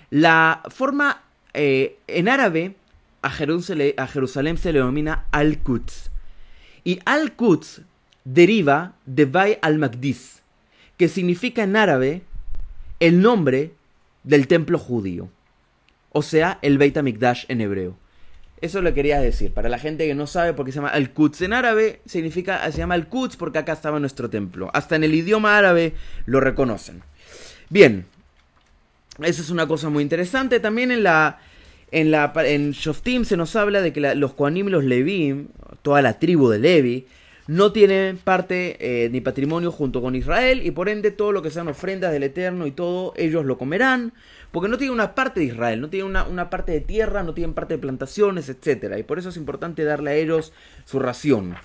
La 0.09 0.61
forma 0.69 1.23
eh, 1.53 1.97
en 2.07 2.29
árabe 2.29 2.75
a 3.21 3.29
Jerusalén, 3.29 3.93
a 3.97 4.07
Jerusalén, 4.07 4.57
se 4.57 4.71
le 4.71 4.79
denomina 4.79 5.25
Al-Quds. 5.31 6.11
Y 6.83 6.99
Al-Quds 7.05 7.81
deriva 8.23 8.93
de 9.05 9.25
Bay 9.25 9.57
al-Maqdis, 9.61 10.43
que 10.97 11.07
significa 11.07 11.63
en 11.63 11.75
árabe 11.75 12.21
el 12.99 13.21
nombre 13.21 13.73
del 14.23 14.47
templo 14.47 14.77
judío. 14.77 15.29
O 16.11 16.21
sea, 16.21 16.59
el 16.61 16.77
Beit 16.77 16.95
HaMikdash 16.95 17.45
en 17.47 17.61
hebreo. 17.61 17.97
Eso 18.63 18.81
lo 18.81 18.93
quería 18.93 19.19
decir. 19.19 19.51
Para 19.51 19.67
la 19.67 19.77
gente 19.77 20.07
que 20.07 20.15
no 20.15 20.25
sabe 20.25 20.53
por 20.53 20.65
qué 20.65 20.71
se 20.71 20.77
llama 20.77 20.87
Al-Quds 20.87 21.41
en 21.41 21.51
árabe, 21.51 21.99
significa, 22.05 22.71
se 22.71 22.77
llama 22.77 22.93
Al-Quds 22.93 23.35
porque 23.35 23.57
acá 23.57 23.73
estaba 23.73 23.99
nuestro 23.99 24.29
templo. 24.29 24.71
Hasta 24.73 24.95
en 24.95 25.03
el 25.03 25.13
idioma 25.13 25.57
árabe 25.57 25.95
lo 26.25 26.39
reconocen. 26.39 27.03
Bien. 27.69 28.05
Eso 29.21 29.41
es 29.41 29.49
una 29.49 29.67
cosa 29.67 29.89
muy 29.89 30.01
interesante. 30.01 30.61
También 30.61 30.91
en 30.91 31.03
la. 31.03 31.39
En, 31.91 32.09
la, 32.09 32.31
en 32.37 32.71
Shoftim 32.71 33.25
se 33.25 33.35
nos 33.35 33.53
habla 33.57 33.81
de 33.81 33.91
que 33.91 34.15
los 34.15 34.33
Koanim 34.33 34.69
y 34.69 34.71
los 34.71 34.85
Levim, 34.85 35.49
toda 35.81 36.01
la 36.01 36.17
tribu 36.17 36.47
de 36.47 36.59
Levi, 36.59 37.05
no 37.47 37.73
tienen 37.73 38.17
parte 38.17 38.77
eh, 38.79 39.09
ni 39.09 39.19
patrimonio 39.19 39.73
junto 39.73 40.01
con 40.01 40.15
Israel 40.15 40.65
y 40.65 40.71
por 40.71 40.87
ende 40.87 41.11
todo 41.11 41.33
lo 41.33 41.41
que 41.41 41.51
sean 41.51 41.67
ofrendas 41.67 42.13
del 42.13 42.23
Eterno 42.23 42.65
y 42.65 42.71
todo 42.71 43.13
ellos 43.17 43.43
lo 43.45 43.57
comerán 43.57 44.13
porque 44.53 44.69
no 44.69 44.77
tienen 44.77 44.93
una 44.93 45.15
parte 45.15 45.41
de 45.41 45.47
Israel, 45.47 45.81
no 45.81 45.89
tienen 45.89 46.15
una, 46.15 46.49
parte 46.49 46.71
de 46.71 46.79
tierra, 46.79 47.23
no 47.23 47.33
tienen 47.33 47.53
parte 47.53 47.73
de 47.73 47.79
plantaciones, 47.79 48.47
etc. 48.47 48.95
Y 48.97 49.03
por 49.03 49.19
eso 49.19 49.27
es 49.27 49.35
importante 49.35 49.83
darle 49.83 50.11
a 50.11 50.15
ellos 50.15 50.53
su 50.85 50.99
ración. 50.99 51.55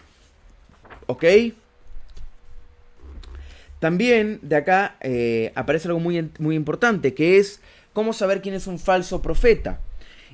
¿Ok? 1.06 1.24
También 3.78 4.40
de 4.42 4.56
acá 4.56 4.96
eh, 5.00 5.52
aparece 5.54 5.86
algo 5.86 6.00
muy, 6.00 6.30
muy 6.40 6.56
importante 6.56 7.14
que 7.14 7.38
es 7.38 7.60
cómo 7.92 8.12
saber 8.12 8.42
quién 8.42 8.56
es 8.56 8.66
un 8.66 8.80
falso 8.80 9.22
profeta 9.22 9.78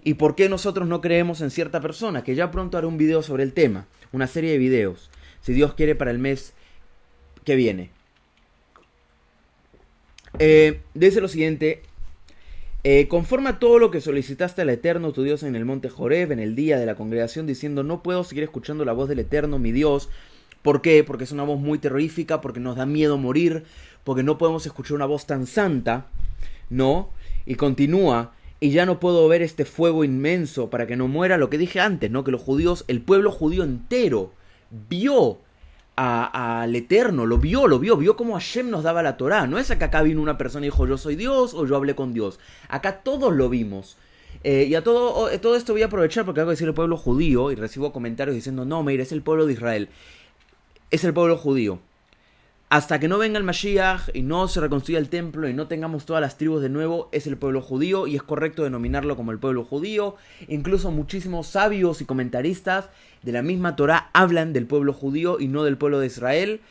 y 0.02 0.14
por 0.14 0.34
qué 0.34 0.48
nosotros 0.48 0.88
no 0.88 1.02
creemos 1.02 1.42
en 1.42 1.50
cierta 1.50 1.82
persona, 1.82 2.24
que 2.24 2.34
ya 2.34 2.50
pronto 2.50 2.78
haré 2.78 2.86
un 2.86 2.96
video 2.96 3.22
sobre 3.22 3.42
el 3.42 3.52
tema, 3.52 3.86
una 4.12 4.26
serie 4.26 4.52
de 4.52 4.58
videos 4.58 5.10
si 5.44 5.52
Dios 5.52 5.74
quiere, 5.74 5.94
para 5.94 6.10
el 6.10 6.18
mes 6.18 6.54
que 7.44 7.54
viene. 7.54 7.90
Eh, 10.38 10.80
dice 10.94 11.20
lo 11.20 11.28
siguiente, 11.28 11.82
eh, 12.86 13.08
conforma 13.08 13.58
todo 13.58 13.78
lo 13.78 13.90
que 13.90 14.02
solicitaste 14.02 14.60
al 14.60 14.68
Eterno, 14.68 15.12
tu 15.12 15.22
Dios, 15.22 15.42
en 15.42 15.56
el 15.56 15.64
monte 15.64 15.88
Joreb, 15.88 16.32
en 16.32 16.38
el 16.38 16.54
día 16.54 16.78
de 16.78 16.84
la 16.84 16.96
congregación, 16.96 17.46
diciendo, 17.46 17.82
no 17.82 18.02
puedo 18.02 18.24
seguir 18.24 18.44
escuchando 18.44 18.84
la 18.84 18.92
voz 18.92 19.08
del 19.08 19.20
Eterno, 19.20 19.58
mi 19.58 19.72
Dios. 19.72 20.10
¿Por 20.60 20.82
qué? 20.82 21.02
Porque 21.02 21.24
es 21.24 21.32
una 21.32 21.44
voz 21.44 21.58
muy 21.58 21.78
terrorífica, 21.78 22.42
porque 22.42 22.60
nos 22.60 22.76
da 22.76 22.84
miedo 22.84 23.16
morir, 23.16 23.64
porque 24.04 24.22
no 24.22 24.36
podemos 24.36 24.66
escuchar 24.66 24.96
una 24.96 25.06
voz 25.06 25.26
tan 25.26 25.46
santa, 25.46 26.08
¿no? 26.68 27.08
Y 27.46 27.54
continúa, 27.54 28.34
y 28.60 28.70
ya 28.70 28.84
no 28.84 29.00
puedo 29.00 29.26
ver 29.28 29.40
este 29.40 29.64
fuego 29.64 30.04
inmenso 30.04 30.68
para 30.68 30.86
que 30.86 30.96
no 30.96 31.08
muera 31.08 31.38
lo 31.38 31.48
que 31.48 31.56
dije 31.56 31.80
antes, 31.80 32.10
¿no? 32.10 32.22
Que 32.22 32.32
los 32.32 32.42
judíos, 32.42 32.84
el 32.88 33.00
pueblo 33.00 33.30
judío 33.30 33.64
entero, 33.64 34.32
vio 34.90 35.38
al 35.96 36.74
Eterno, 36.74 37.26
lo 37.26 37.38
vio, 37.38 37.68
lo 37.68 37.78
vio, 37.78 37.96
vio 37.96 38.16
cómo 38.16 38.34
Hashem 38.34 38.70
nos 38.70 38.82
daba 38.82 39.02
la 39.02 39.16
Torah. 39.16 39.46
No 39.46 39.58
es 39.58 39.68
que 39.68 39.84
acá 39.84 40.02
vino 40.02 40.20
una 40.20 40.38
persona 40.38 40.66
y 40.66 40.70
dijo 40.70 40.86
yo 40.86 40.98
soy 40.98 41.16
Dios 41.16 41.54
o 41.54 41.66
yo 41.66 41.76
hablé 41.76 41.94
con 41.94 42.12
Dios. 42.12 42.40
Acá 42.68 43.02
todos 43.02 43.34
lo 43.34 43.48
vimos. 43.48 43.96
Eh, 44.42 44.66
y 44.68 44.74
a 44.74 44.82
todo, 44.82 45.30
todo 45.38 45.56
esto 45.56 45.72
voy 45.72 45.82
a 45.82 45.86
aprovechar 45.86 46.24
porque 46.24 46.40
hago 46.40 46.50
decir 46.50 46.68
el 46.68 46.74
pueblo 46.74 46.96
judío 46.96 47.50
y 47.50 47.54
recibo 47.54 47.92
comentarios 47.92 48.34
diciendo 48.34 48.64
no, 48.64 48.82
mire, 48.82 49.02
es 49.02 49.12
el 49.12 49.22
pueblo 49.22 49.46
de 49.46 49.52
Israel. 49.52 49.88
Es 50.90 51.04
el 51.04 51.14
pueblo 51.14 51.36
judío 51.36 51.78
hasta 52.74 52.98
que 52.98 53.06
no 53.06 53.18
venga 53.18 53.38
el 53.38 53.44
Mashiach 53.44 54.08
y 54.14 54.22
no 54.22 54.48
se 54.48 54.60
reconstruya 54.60 54.98
el 54.98 55.08
templo 55.08 55.48
y 55.48 55.54
no 55.54 55.68
tengamos 55.68 56.06
todas 56.06 56.20
las 56.20 56.36
tribus 56.36 56.60
de 56.60 56.68
nuevo, 56.68 57.08
es 57.12 57.28
el 57.28 57.36
pueblo 57.36 57.60
judío 57.62 58.08
y 58.08 58.16
es 58.16 58.24
correcto 58.24 58.64
denominarlo 58.64 59.14
como 59.14 59.30
el 59.30 59.38
pueblo 59.38 59.62
judío. 59.62 60.16
Incluso 60.48 60.90
muchísimos 60.90 61.46
sabios 61.46 62.00
y 62.00 62.04
comentaristas 62.04 62.88
de 63.22 63.30
la 63.30 63.42
misma 63.42 63.76
Torah 63.76 64.10
hablan 64.12 64.52
del 64.52 64.66
pueblo 64.66 64.92
judío 64.92 65.38
y 65.38 65.46
no 65.46 65.62
del 65.62 65.78
pueblo 65.78 66.00
de 66.00 66.08
Israel. 66.08 66.62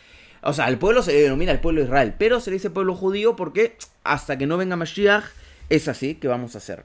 O 0.41 0.51
sea, 0.51 0.67
el 0.67 0.77
pueblo 0.77 1.03
se 1.03 1.13
denomina 1.13 1.53
el 1.53 1.61
pueblo 1.61 1.79
de 1.79 1.85
Israel, 1.85 2.15
pero 2.17 2.41
se 2.41 2.51
dice 2.51 2.69
pueblo 2.69 2.95
judío 2.95 3.37
porque 3.37 3.77
hasta 4.03 4.37
que 4.37 4.45
no 4.45 4.57
venga 4.57 4.75
Mashiach 4.75 5.23
es 5.69 5.87
así 5.87 6.15
que 6.15 6.27
vamos 6.27 6.55
a 6.55 6.57
hacer. 6.57 6.83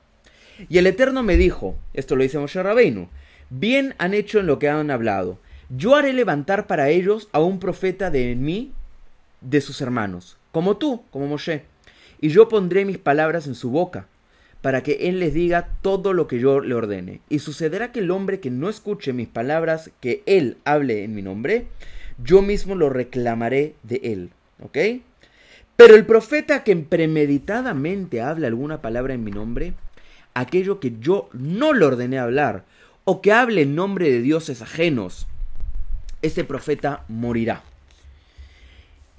Y 0.68 0.78
el 0.78 0.86
Eterno 0.86 1.24
me 1.24 1.36
dijo, 1.36 1.76
esto 1.92 2.14
lo 2.14 2.22
dice 2.22 2.38
Moshe 2.38 2.62
Rabbeinu, 2.62 3.08
bien 3.50 3.96
han 3.98 4.14
hecho 4.14 4.38
en 4.38 4.46
lo 4.46 4.60
que 4.60 4.68
han 4.68 4.92
hablado. 4.92 5.40
Yo 5.70 5.96
haré 5.96 6.12
levantar 6.12 6.68
para 6.68 6.88
ellos 6.90 7.28
a 7.32 7.40
un 7.40 7.58
profeta 7.58 8.12
de 8.12 8.36
mí 8.36 8.74
de 9.40 9.60
sus 9.60 9.80
hermanos, 9.80 10.36
como 10.52 10.76
tú, 10.76 11.02
como 11.10 11.26
Moshe, 11.26 11.64
y 12.20 12.28
yo 12.30 12.48
pondré 12.48 12.84
mis 12.84 12.98
palabras 12.98 13.46
en 13.46 13.54
su 13.54 13.70
boca, 13.70 14.06
para 14.60 14.82
que 14.82 15.08
él 15.08 15.20
les 15.20 15.34
diga 15.34 15.68
todo 15.82 16.12
lo 16.12 16.26
que 16.26 16.40
yo 16.40 16.60
le 16.60 16.74
ordene. 16.74 17.20
Y 17.28 17.38
sucederá 17.38 17.92
que 17.92 18.00
el 18.00 18.10
hombre 18.10 18.40
que 18.40 18.50
no 18.50 18.68
escuche 18.68 19.12
mis 19.12 19.28
palabras, 19.28 19.90
que 20.00 20.22
él 20.26 20.56
hable 20.64 21.04
en 21.04 21.14
mi 21.14 21.22
nombre, 21.22 21.66
yo 22.22 22.42
mismo 22.42 22.74
lo 22.74 22.90
reclamaré 22.90 23.74
de 23.84 24.00
él. 24.02 24.30
¿Ok? 24.60 24.78
Pero 25.76 25.94
el 25.94 26.04
profeta 26.04 26.64
que 26.64 26.74
premeditadamente 26.74 28.20
habla 28.20 28.48
alguna 28.48 28.82
palabra 28.82 29.14
en 29.14 29.22
mi 29.22 29.30
nombre, 29.30 29.74
aquello 30.34 30.80
que 30.80 30.94
yo 30.98 31.28
no 31.32 31.72
le 31.72 31.84
ordené 31.84 32.18
hablar, 32.18 32.64
o 33.04 33.20
que 33.22 33.32
hable 33.32 33.62
en 33.62 33.76
nombre 33.76 34.10
de 34.10 34.20
dioses 34.20 34.60
ajenos, 34.60 35.28
ese 36.20 36.42
profeta 36.42 37.04
morirá. 37.06 37.62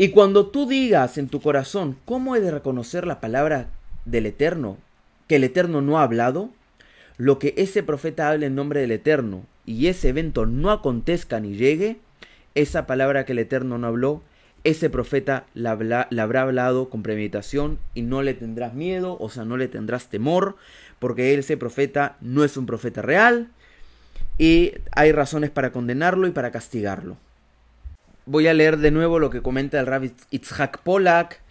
Y 0.02 0.12
cuando 0.12 0.48
tú 0.48 0.66
digas 0.66 1.18
en 1.18 1.28
tu 1.28 1.42
corazón, 1.42 1.98
¿cómo 2.06 2.34
he 2.34 2.40
de 2.40 2.52
reconocer 2.52 3.06
la 3.06 3.20
palabra 3.20 3.68
del 4.06 4.28
Eterno? 4.28 4.78
Que 5.28 5.36
el 5.36 5.44
Eterno 5.44 5.82
no 5.82 6.00
ha 6.00 6.04
hablado. 6.04 6.52
Lo 7.18 7.38
que 7.38 7.54
ese 7.58 7.84
profeta 7.84 8.30
hable 8.30 8.46
en 8.46 8.56
nombre 8.56 8.80
del 8.80 8.94
Eterno 8.94 9.44
y 9.66 9.88
ese 9.88 10.08
evento 10.08 10.46
no 10.46 10.72
acontezca 10.72 11.42
ni 11.42 11.58
llegue, 11.58 11.98
esa 12.56 12.88
palabra 12.88 13.26
que 13.26 13.34
el 13.34 13.40
Eterno 13.40 13.78
no 13.78 13.88
habló, 13.88 14.24
ese 14.64 14.90
profeta 14.90 15.48
la, 15.54 15.72
habrá 15.72 16.42
hablado 16.44 16.90
con 16.90 17.04
premeditación 17.04 17.78
y 17.94 18.02
no 18.02 18.22
le 18.22 18.34
tendrás 18.36 18.74
miedo, 18.74 19.18
o 19.20 19.28
sea, 19.28 19.44
no 19.44 19.58
le 19.58 19.68
tendrás 19.68 20.08
temor, 20.08 20.56
porque 21.00 21.34
ese 21.34 21.58
profeta 21.58 22.16
no 22.22 22.46
es 22.46 22.56
un 22.56 22.66
profeta 22.66 23.02
real 23.02 23.50
y 24.38 24.76
hay 24.94 25.12
razones 25.12 25.50
para 25.50 25.74
condenarlo 25.74 26.26
y 26.26 26.32
para 26.32 26.52
castigarlo 26.52 27.18
voy 28.30 28.48
a 28.48 28.54
leer 28.54 28.78
de 28.78 28.92
nuevo 28.92 29.18
lo 29.18 29.32
que 29.32 29.42
comenta 29.42 29.80
el 29.80 29.88
rabbi 29.88 30.14
Itzhak 30.30 30.84
Polak, 30.84 31.42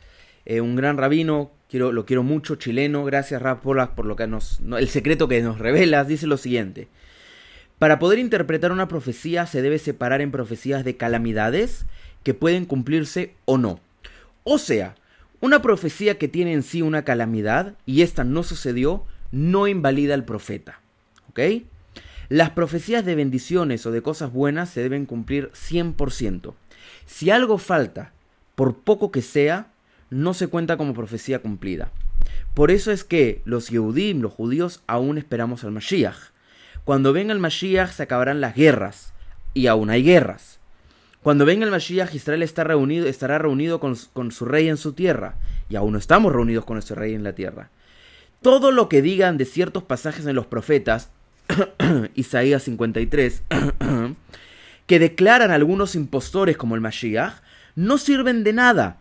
eh, 0.47 0.61
un 0.61 0.77
gran 0.77 0.97
rabino, 0.97 1.51
quiero, 1.69 1.91
lo 1.91 2.07
quiero 2.07 2.23
mucho, 2.23 2.55
chileno. 2.55 3.05
Gracias, 3.05 3.43
Rab 3.43 3.61
Polak, 3.61 3.95
por 3.95 4.07
lo 4.07 4.15
que 4.15 4.29
nos, 4.29 4.61
el 4.61 4.89
secreto 4.89 5.27
que 5.27 5.43
nos 5.43 5.59
revelas. 5.59 6.07
Dice 6.07 6.29
lo 6.29 6.37
siguiente. 6.37 6.89
Para 7.81 7.99
poder 7.99 8.21
interpretar 8.21 8.71
una 8.71 8.89
profecía 8.89 9.47
se 9.47 9.61
debe 9.61 9.79
separar 9.79 10.21
en 10.21 10.31
profecías 10.31 10.85
de 10.85 10.97
calamidades 10.97 11.85
que 12.23 12.35
pueden 12.35 12.65
cumplirse 12.65 13.35
o 13.45 13.59
no. 13.59 13.81
O 14.45 14.59
sea, 14.59 14.95
una 15.41 15.63
profecía 15.63 16.17
que 16.17 16.29
tiene 16.29 16.53
en 16.53 16.63
sí 16.63 16.81
una 16.83 17.05
calamidad 17.05 17.75
y 17.87 18.03
esta 18.03 18.23
no 18.23 18.45
sucedió, 18.45 19.05
no 19.33 19.67
invalida 19.67 20.15
al 20.15 20.25
profeta. 20.25 20.81
¿Ok? 21.31 21.41
Las 22.29 22.51
profecías 22.51 23.05
de 23.05 23.15
bendiciones 23.15 23.85
o 23.87 23.91
de 23.91 24.03
cosas 24.03 24.33
buenas 24.33 24.71
se 24.71 24.83
deben 24.83 25.07
cumplir 25.07 25.51
100%. 25.53 26.55
Si 27.09 27.31
algo 27.31 27.57
falta, 27.57 28.13
por 28.55 28.81
poco 28.81 29.11
que 29.11 29.23
sea, 29.23 29.73
no 30.11 30.35
se 30.35 30.49
cuenta 30.49 30.77
como 30.77 30.93
profecía 30.93 31.41
cumplida. 31.41 31.91
Por 32.53 32.71
eso 32.71 32.93
es 32.93 33.03
que 33.03 33.41
los 33.47 33.71
Yehudim, 33.71 34.21
los 34.21 34.33
judíos, 34.33 34.83
aún 34.87 35.17
esperamos 35.17 35.65
al 35.65 35.73
Mashiach. 35.73 36.19
Cuando 36.85 37.15
venga 37.15 37.33
el 37.33 37.39
Mashiach 37.39 37.93
se 37.93 38.03
acabarán 38.03 38.43
las 38.43 38.55
guerras, 38.55 39.15
y 39.55 39.69
aún 39.69 39.89
hay 39.89 40.03
guerras. 40.03 40.61
Cuando 41.23 41.47
venga 41.47 41.65
el 41.65 41.71
Mashiach, 41.71 42.15
Israel 42.15 42.43
está 42.43 42.63
reunido, 42.63 43.07
estará 43.07 43.39
reunido 43.39 43.81
con, 43.81 43.97
con 44.13 44.31
su 44.31 44.45
rey 44.45 44.69
en 44.69 44.77
su 44.77 44.93
tierra, 44.93 45.37
y 45.71 45.77
aún 45.77 45.93
no 45.95 45.99
estamos 45.99 46.31
reunidos 46.31 46.67
con 46.67 46.75
nuestro 46.75 46.97
rey 46.97 47.15
en 47.15 47.25
la 47.25 47.33
tierra. 47.33 47.71
Todo 48.43 48.71
lo 48.71 48.91
que 48.91 49.01
digan 49.01 49.39
de 49.39 49.47
ciertos 49.47 49.83
pasajes 49.83 50.27
en 50.27 50.37
los 50.37 50.47
profetas, 50.47 51.11
Isaías 52.15 52.65
53, 52.65 53.45
que 54.89 54.99
declaran 54.99 55.51
algunos 55.51 55.95
impostores 55.95 56.57
como 56.57 56.75
el 56.75 56.81
Mashiach, 56.81 57.35
no 57.77 57.99
sirven 57.99 58.43
de 58.43 58.55
nada. 58.55 58.97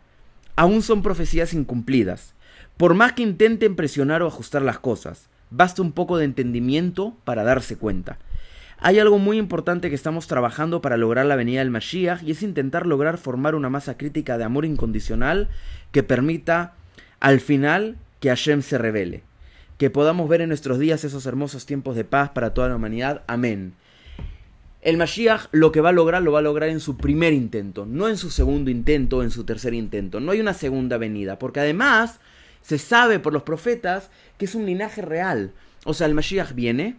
Aún 0.57 0.83
son 0.83 1.01
profecías 1.01 1.53
incumplidas. 1.53 2.33
Por 2.75 2.93
más 2.93 3.13
que 3.13 3.23
intenten 3.23 3.77
presionar 3.77 4.21
o 4.21 4.27
ajustar 4.27 4.61
las 4.61 4.79
cosas, 4.79 5.29
basta 5.49 5.81
un 5.81 5.93
poco 5.93 6.17
de 6.17 6.25
entendimiento 6.25 7.15
para 7.23 7.45
darse 7.45 7.77
cuenta. 7.77 8.19
Hay 8.79 8.99
algo 8.99 9.17
muy 9.17 9.37
importante 9.37 9.87
que 9.87 9.95
estamos 9.95 10.27
trabajando 10.27 10.81
para 10.81 10.97
lograr 10.97 11.25
la 11.25 11.37
venida 11.37 11.61
del 11.61 11.71
Mashiach 11.71 12.21
y 12.21 12.31
es 12.31 12.43
intentar 12.43 12.85
lograr 12.85 13.17
formar 13.17 13.55
una 13.55 13.69
masa 13.69 13.97
crítica 13.97 14.37
de 14.37 14.43
amor 14.43 14.65
incondicional 14.65 15.47
que 15.93 16.03
permita 16.03 16.73
al 17.21 17.39
final 17.39 17.95
que 18.19 18.27
Hashem 18.27 18.61
se 18.61 18.77
revele. 18.77 19.23
Que 19.77 19.89
podamos 19.89 20.27
ver 20.27 20.41
en 20.41 20.49
nuestros 20.49 20.79
días 20.79 21.05
esos 21.05 21.25
hermosos 21.25 21.65
tiempos 21.65 21.95
de 21.95 22.03
paz 22.03 22.31
para 22.31 22.53
toda 22.53 22.67
la 22.67 22.75
humanidad. 22.75 23.23
Amén. 23.25 23.73
El 24.81 24.97
Mashiach 24.97 25.47
lo 25.51 25.71
que 25.71 25.81
va 25.81 25.89
a 25.89 25.93
lograr 25.93 26.21
lo 26.21 26.31
va 26.31 26.39
a 26.39 26.43
lograr 26.43 26.69
en 26.69 26.79
su 26.79 26.97
primer 26.97 27.33
intento, 27.33 27.85
no 27.85 28.07
en 28.07 28.17
su 28.17 28.29
segundo 28.29 28.69
intento 28.69 29.23
en 29.23 29.31
su 29.31 29.43
tercer 29.43 29.73
intento. 29.73 30.19
No 30.19 30.31
hay 30.31 30.39
una 30.39 30.53
segunda 30.53 30.97
venida, 30.97 31.39
porque 31.39 31.59
además 31.59 32.19
se 32.61 32.77
sabe 32.77 33.19
por 33.19 33.33
los 33.33 33.43
profetas 33.43 34.09
que 34.37 34.45
es 34.45 34.55
un 34.55 34.65
linaje 34.65 35.01
real. 35.01 35.51
O 35.85 35.93
sea, 35.93 36.07
el 36.07 36.13
Mashiach 36.13 36.53
viene, 36.53 36.95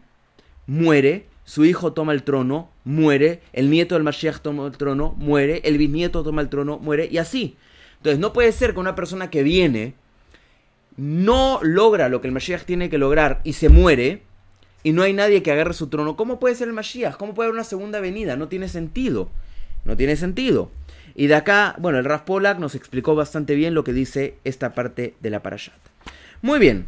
muere, 0.66 1.26
su 1.44 1.64
hijo 1.64 1.92
toma 1.92 2.12
el 2.12 2.24
trono, 2.24 2.70
muere, 2.84 3.42
el 3.52 3.70
nieto 3.70 3.94
del 3.94 4.04
Mashiach 4.04 4.40
toma 4.40 4.66
el 4.66 4.76
trono, 4.76 5.14
muere, 5.16 5.60
el 5.64 5.78
bisnieto 5.78 6.22
toma 6.22 6.42
el 6.42 6.48
trono, 6.48 6.78
muere, 6.78 7.08
y 7.10 7.18
así. 7.18 7.56
Entonces 7.98 8.18
no 8.18 8.32
puede 8.32 8.52
ser 8.52 8.74
que 8.74 8.80
una 8.80 8.94
persona 8.94 9.30
que 9.30 9.42
viene 9.42 9.94
no 10.96 11.60
logra 11.62 12.08
lo 12.08 12.20
que 12.20 12.28
el 12.28 12.34
Mashiach 12.34 12.64
tiene 12.64 12.90
que 12.90 12.98
lograr 12.98 13.40
y 13.44 13.54
se 13.54 13.68
muere, 13.68 14.22
y 14.88 14.92
no 14.92 15.02
hay 15.02 15.12
nadie 15.12 15.42
que 15.42 15.52
agarre 15.52 15.74
su 15.74 15.88
trono, 15.88 16.16
¿cómo 16.16 16.40
puede 16.40 16.54
ser 16.54 16.66
el 16.66 16.72
Mashiach? 16.72 17.18
¿Cómo 17.18 17.34
puede 17.34 17.48
haber 17.48 17.56
una 17.56 17.64
segunda 17.64 18.00
venida? 18.00 18.36
No 18.36 18.48
tiene 18.48 18.68
sentido. 18.68 19.28
No 19.84 19.98
tiene 19.98 20.16
sentido. 20.16 20.70
Y 21.14 21.26
de 21.26 21.34
acá, 21.34 21.76
bueno, 21.78 21.98
el 21.98 22.06
Raf 22.06 22.22
Polak 22.22 22.58
nos 22.58 22.74
explicó 22.74 23.14
bastante 23.14 23.54
bien 23.54 23.74
lo 23.74 23.84
que 23.84 23.92
dice 23.92 24.38
esta 24.44 24.72
parte 24.72 25.12
de 25.20 25.28
la 25.28 25.42
Parashat. 25.42 25.76
Muy 26.40 26.58
bien. 26.58 26.86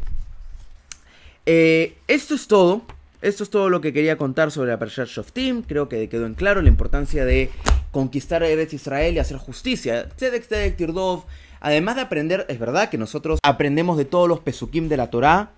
Eh, 1.45 1.95
esto 2.07 2.33
es 2.33 2.47
todo. 2.47 2.81
Esto 3.21 3.43
es 3.43 3.51
todo 3.51 3.69
lo 3.69 3.81
que 3.81 3.93
quería 3.93 4.17
contar 4.17 4.49
sobre 4.49 4.71
la 4.71 4.79
Parashat 4.79 5.07
Shoftim. 5.07 5.61
Creo 5.61 5.87
que 5.87 6.09
quedó 6.09 6.25
en 6.25 6.33
claro 6.33 6.63
la 6.63 6.69
importancia 6.69 7.23
de 7.23 7.51
conquistar 7.91 8.41
a 8.41 8.47
Eretz 8.47 8.73
Israel 8.73 9.13
y 9.13 9.19
hacer 9.19 9.37
justicia. 9.37 10.09
Tzedek, 10.09 10.47
Tzedek, 10.47 10.75
Tirdov. 10.75 11.25
Además 11.59 11.97
de 11.97 12.01
aprender, 12.01 12.47
es 12.49 12.57
verdad 12.57 12.89
que 12.89 12.97
nosotros 12.97 13.37
aprendemos 13.43 13.95
de 13.95 14.05
todos 14.05 14.27
los 14.27 14.39
pesukim 14.39 14.89
de 14.89 14.97
la 14.97 15.11
Torá. 15.11 15.51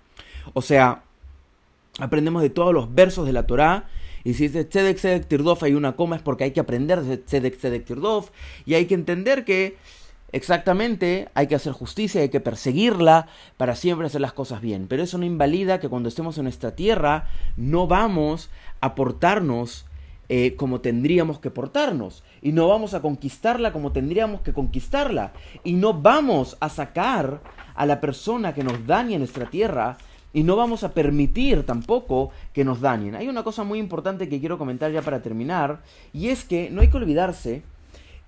O 0.52 0.60
sea, 0.60 1.04
aprendemos 1.98 2.42
de 2.42 2.50
todos 2.50 2.74
los 2.74 2.94
versos 2.94 3.26
de 3.26 3.32
la 3.32 3.46
Torá. 3.46 3.88
Y 4.24 4.34
si 4.34 4.48
dice 4.48 4.64
Tzedek, 4.64 4.96
Tzedek, 4.96 5.26
Tirdov 5.26 5.58
hay 5.62 5.74
una 5.74 5.96
coma 5.96 6.16
es 6.16 6.22
porque 6.22 6.44
hay 6.44 6.52
que 6.52 6.60
aprender 6.60 7.02
de 7.02 7.18
Tzedek, 7.18 7.58
Tzedek, 7.58 7.84
Tirdov. 7.84 8.30
Y 8.64 8.74
hay 8.74 8.86
que 8.86 8.94
entender 8.94 9.44
que 9.44 9.76
exactamente 10.32 11.28
hay 11.34 11.46
que 11.46 11.54
hacer 11.54 11.72
justicia, 11.72 12.22
hay 12.22 12.28
que 12.28 12.40
perseguirla 12.40 13.28
para 13.56 13.76
siempre 13.76 14.06
hacer 14.06 14.20
las 14.20 14.32
cosas 14.32 14.60
bien. 14.60 14.86
Pero 14.88 15.02
eso 15.02 15.18
no 15.18 15.24
invalida 15.24 15.78
que 15.78 15.88
cuando 15.88 16.08
estemos 16.08 16.38
en 16.38 16.44
nuestra 16.44 16.74
tierra 16.74 17.28
no 17.56 17.86
vamos 17.86 18.50
a 18.80 18.94
portarnos 18.94 19.86
eh, 20.30 20.56
como 20.56 20.80
tendríamos 20.80 21.38
que 21.38 21.50
portarnos. 21.50 22.24
Y 22.40 22.52
no 22.52 22.68
vamos 22.68 22.94
a 22.94 23.02
conquistarla 23.02 23.72
como 23.72 23.92
tendríamos 23.92 24.40
que 24.40 24.52
conquistarla. 24.52 25.32
Y 25.64 25.74
no 25.74 25.92
vamos 25.92 26.56
a 26.60 26.68
sacar 26.68 27.42
a 27.74 27.86
la 27.86 28.00
persona 28.00 28.54
que 28.54 28.64
nos 28.64 28.86
dañe 28.86 29.14
en 29.14 29.20
nuestra 29.20 29.50
tierra. 29.50 29.98
Y 30.34 30.42
no 30.42 30.56
vamos 30.56 30.84
a 30.84 30.92
permitir 30.92 31.62
tampoco 31.62 32.30
que 32.52 32.64
nos 32.64 32.80
dañen. 32.80 33.14
Hay 33.14 33.28
una 33.28 33.44
cosa 33.44 33.64
muy 33.64 33.78
importante 33.78 34.28
que 34.28 34.40
quiero 34.40 34.58
comentar 34.58 34.92
ya 34.92 35.00
para 35.00 35.22
terminar. 35.22 35.82
Y 36.12 36.28
es 36.28 36.44
que 36.44 36.68
no 36.70 36.82
hay 36.82 36.88
que 36.88 36.96
olvidarse 36.96 37.62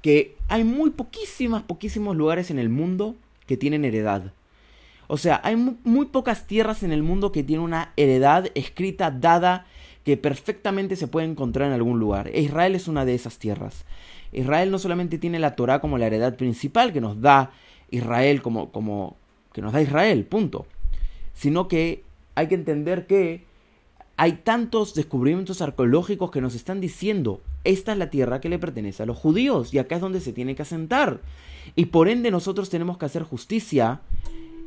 que 0.03 0.37
hay 0.47 0.63
muy 0.63 0.91
poquísimas, 0.91 1.65
poquísimos 1.65 2.17
lugares 2.17 2.53
en 2.53 2.61
el 2.61 2.69
mundo 2.69 3.17
que 3.47 3.57
tienen 3.57 3.85
heredad. 3.85 4.33
O 5.09 5.17
sea, 5.17 5.41
hay 5.43 5.57
muy, 5.57 6.07
pocas 6.07 6.47
tierras 6.47 6.85
en 6.85 6.93
el 6.93 7.03
mundo 7.03 7.33
que 7.33 7.43
tienen 7.43 7.65
una 7.65 7.93
heredad 7.97 8.47
escrita, 8.55 9.11
dada, 9.11 9.67
que 10.05 10.17
perfectamente 10.17 10.95
se 10.95 11.09
puede 11.09 11.27
encontrar 11.27 11.67
en 11.69 11.75
algún 11.75 11.99
lugar. 11.99 12.29
E 12.29 12.41
Israel 12.41 12.77
es 12.77 12.87
una 12.87 13.05
de 13.05 13.15
esas 13.15 13.39
tierras. 13.39 13.85
Israel 14.33 14.71
no 14.71 14.79
solamente 14.79 15.19
tiene 15.19 15.41
la 15.41 15.57
Torah 15.57 15.81
como 15.81 15.99
la 15.99 16.07
heredad 16.07 16.37
principal 16.37 16.93
que 16.93 17.01
nos 17.01 17.21
da 17.21 17.51
Israel 17.91 18.43
como, 18.43 18.71
como 18.71 19.17
que 19.53 19.63
nos 19.63 19.73
da 19.73 19.83
Israel, 19.83 20.25
punto. 20.25 20.67
Sino 21.37 21.69
que 21.69 22.03
hay 22.35 22.49
que 22.49 22.57
entender 22.57 23.07
que 23.07 23.45
hay 24.17 24.33
tantos 24.33 24.95
descubrimientos 24.95 25.63
arqueológicos 25.63 26.31
que 26.31 26.41
nos 26.41 26.55
están 26.55 26.81
diciendo, 26.81 27.43
esta 27.65 27.93
es 27.93 27.99
la 27.99 28.11
tierra 28.11 28.41
que 28.41 28.49
le 28.49 28.59
pertenece 28.59 29.03
a 29.03 29.07
los 29.07 29.19
judíos 29.19 29.73
y 29.75 29.79
acá 29.79 29.97
es 29.97 30.01
donde 30.01 30.21
se 30.21 30.33
tiene 30.33 30.55
que 30.55 30.63
asentar. 30.63 31.21
Y 31.75 31.87
por 31.87 32.09
ende 32.09 32.31
nosotros 32.31 32.71
tenemos 32.71 32.97
que 32.99 33.05
hacer 33.07 33.23
justicia 33.23 34.01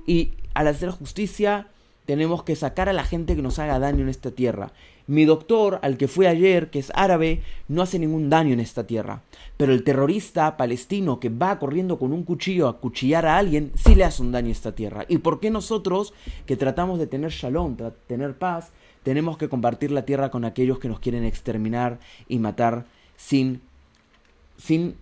y 0.06 0.34
al 0.54 0.68
hacer 0.68 0.92
justicia 0.92 1.68
tenemos 2.10 2.42
que 2.42 2.56
sacar 2.56 2.90
a 2.90 2.94
la 2.94 3.04
gente 3.04 3.36
que 3.36 3.44
nos 3.44 3.60
haga 3.60 3.78
daño 3.78 4.02
en 4.02 4.10
esta 4.10 4.32
tierra. 4.32 4.72
Mi 5.06 5.26
doctor, 5.26 5.78
al 5.84 5.96
que 5.96 6.08
fui 6.08 6.26
ayer, 6.26 6.72
que 6.72 6.80
es 6.80 6.92
árabe, 6.96 7.44
no 7.68 7.84
hace 7.84 8.00
ningún 8.00 8.32
daño 8.32 8.52
en 8.52 8.60
esta 8.60 8.88
tierra. 8.88 9.22
Pero 9.58 9.74
el 9.74 9.84
terrorista 9.84 10.58
palestino 10.58 11.20
que 11.20 11.30
va 11.30 11.60
corriendo 11.60 12.00
con 12.00 12.12
un 12.12 12.24
cuchillo 12.24 12.68
a 12.68 12.80
cuchillar 12.80 13.28
a 13.28 13.38
alguien, 13.38 13.72
sí 13.76 13.94
le 13.94 14.06
hace 14.06 14.24
un 14.24 14.32
daño 14.32 14.48
a 14.48 14.54
esta 14.54 14.74
tierra. 14.74 15.06
¿Y 15.08 15.20
por 15.20 15.40
qué 15.40 15.52
nosotros, 15.52 16.16
que 16.48 16.56
tratamos 16.56 16.98
de 16.98 17.06
tener 17.06 17.30
shalom, 17.30 17.78
de 17.78 17.92
tener 18.08 18.36
paz, 18.36 18.72
tenemos 19.04 19.38
que 19.38 19.48
compartir 19.48 19.92
la 19.92 20.04
tierra 20.04 20.32
con 20.32 20.46
aquellos 20.46 20.80
que 20.80 20.90
nos 20.90 21.00
quieren 21.00 21.24
exterminar 21.26 22.00
y 22.28 22.40
matar 22.40 22.86
sin, 23.18 23.62
sin, 24.58 24.96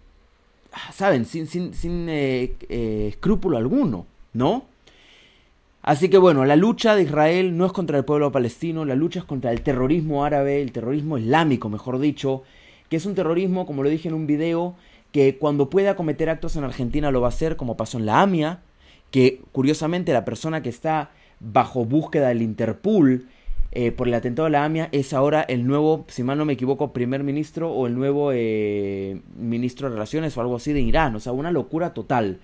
saben, 0.91 1.23
sin, 1.23 1.47
sin, 1.47 1.73
sin 1.73 2.09
eh, 2.09 2.57
eh, 2.67 3.07
escrúpulo 3.13 3.55
alguno, 3.55 4.05
¿no? 4.33 4.65
Así 5.87 6.09
que 6.09 6.17
bueno, 6.17 6.43
la 6.43 6.57
lucha 6.57 6.97
de 6.97 7.03
Israel 7.03 7.55
no 7.55 7.65
es 7.65 7.71
contra 7.71 7.97
el 7.97 8.03
pueblo 8.03 8.29
palestino, 8.29 8.83
la 8.83 8.93
lucha 8.93 9.19
es 9.19 9.25
contra 9.25 9.53
el 9.53 9.61
terrorismo 9.61 10.25
árabe, 10.25 10.61
el 10.61 10.73
terrorismo 10.73 11.17
islámico, 11.17 11.69
mejor 11.69 11.97
dicho, 11.99 12.43
que 12.89 12.97
es 12.97 13.05
un 13.05 13.15
terrorismo, 13.15 13.65
como 13.65 13.83
lo 13.83 13.89
dije 13.89 14.09
en 14.09 14.13
un 14.13 14.27
video, 14.27 14.75
que 15.13 15.37
cuando 15.37 15.69
pueda 15.69 15.95
cometer 15.95 16.29
actos 16.29 16.57
en 16.57 16.65
Argentina 16.65 17.09
lo 17.09 17.21
va 17.21 17.27
a 17.27 17.29
hacer, 17.29 17.55
como 17.55 17.77
pasó 17.77 17.99
en 17.99 18.05
la 18.05 18.21
AMIA, 18.21 18.59
que 19.11 19.39
curiosamente 19.53 20.11
la 20.11 20.25
persona 20.25 20.61
que 20.61 20.67
está 20.67 21.11
bajo 21.39 21.85
búsqueda 21.85 22.27
del 22.27 22.41
Interpol 22.41 23.25
eh, 23.71 23.93
por 23.93 24.09
el 24.09 24.13
atentado 24.13 24.47
de 24.47 24.51
la 24.51 24.65
AMIA 24.65 24.89
es 24.91 25.13
ahora 25.13 25.41
el 25.41 25.65
nuevo, 25.65 26.03
si 26.09 26.21
mal 26.21 26.37
no 26.37 26.43
me 26.43 26.51
equivoco, 26.51 26.91
primer 26.91 27.23
ministro 27.23 27.71
o 27.71 27.87
el 27.87 27.95
nuevo 27.95 28.31
eh, 28.33 29.21
ministro 29.37 29.87
de 29.87 29.93
Relaciones 29.93 30.35
o 30.35 30.41
algo 30.41 30.57
así 30.57 30.73
de 30.73 30.81
Irán. 30.81 31.15
O 31.15 31.21
sea, 31.21 31.31
una 31.31 31.51
locura 31.51 31.93
total. 31.93 32.41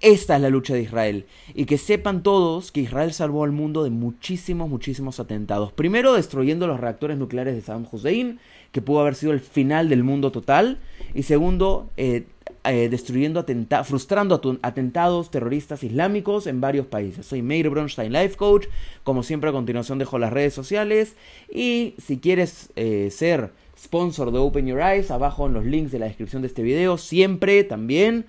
Esta 0.00 0.36
es 0.36 0.42
la 0.42 0.50
lucha 0.50 0.74
de 0.74 0.82
Israel. 0.82 1.26
Y 1.54 1.64
que 1.64 1.78
sepan 1.78 2.22
todos 2.22 2.70
que 2.70 2.80
Israel 2.80 3.12
salvó 3.12 3.44
al 3.44 3.52
mundo 3.52 3.82
de 3.82 3.90
muchísimos, 3.90 4.68
muchísimos 4.68 5.20
atentados. 5.20 5.72
Primero 5.72 6.12
destruyendo 6.12 6.66
los 6.66 6.80
reactores 6.80 7.16
nucleares 7.16 7.54
de 7.54 7.62
Saddam 7.62 7.86
Hussein, 7.90 8.38
que 8.72 8.82
pudo 8.82 9.00
haber 9.00 9.14
sido 9.14 9.32
el 9.32 9.40
final 9.40 9.88
del 9.88 10.04
mundo 10.04 10.32
total. 10.32 10.78
Y 11.14 11.22
segundo, 11.22 11.90
eh, 11.96 12.26
eh, 12.64 12.88
destruyendo, 12.90 13.44
frustrando 13.84 14.40
atentados 14.60 15.30
terroristas 15.30 15.82
islámicos 15.82 16.46
en 16.46 16.60
varios 16.60 16.86
países. 16.86 17.24
Soy 17.24 17.40
Meir 17.40 17.70
Bronstein, 17.70 18.12
Life 18.12 18.36
Coach. 18.36 18.66
Como 19.02 19.22
siempre, 19.22 19.48
a 19.48 19.52
continuación 19.52 19.98
dejo 19.98 20.18
las 20.18 20.32
redes 20.32 20.52
sociales. 20.52 21.16
Y 21.48 21.94
si 22.04 22.18
quieres 22.18 22.70
eh, 22.76 23.08
ser 23.10 23.52
sponsor 23.78 24.30
de 24.30 24.38
Open 24.38 24.66
Your 24.66 24.80
Eyes, 24.80 25.10
abajo 25.10 25.46
en 25.46 25.54
los 25.54 25.64
links 25.64 25.92
de 25.92 26.00
la 26.00 26.06
descripción 26.06 26.42
de 26.42 26.48
este 26.48 26.62
video, 26.62 26.98
siempre 26.98 27.64
también 27.64 28.26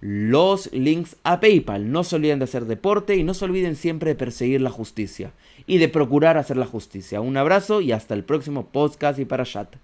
los 0.00 0.72
links 0.72 1.16
a 1.24 1.40
PayPal. 1.40 1.92
No 1.92 2.04
se 2.04 2.16
olviden 2.16 2.38
de 2.38 2.44
hacer 2.44 2.64
deporte 2.64 3.16
y 3.16 3.22
no 3.22 3.34
se 3.34 3.44
olviden 3.44 3.76
siempre 3.76 4.10
de 4.10 4.14
perseguir 4.16 4.60
la 4.60 4.70
justicia 4.70 5.32
y 5.66 5.78
de 5.78 5.88
procurar 5.88 6.38
hacer 6.38 6.56
la 6.56 6.66
justicia. 6.66 7.20
Un 7.20 7.36
abrazo 7.36 7.80
y 7.80 7.92
hasta 7.92 8.14
el 8.14 8.24
próximo 8.24 8.66
podcast 8.66 9.18
y 9.18 9.24
para 9.24 9.44
chat. 9.44 9.76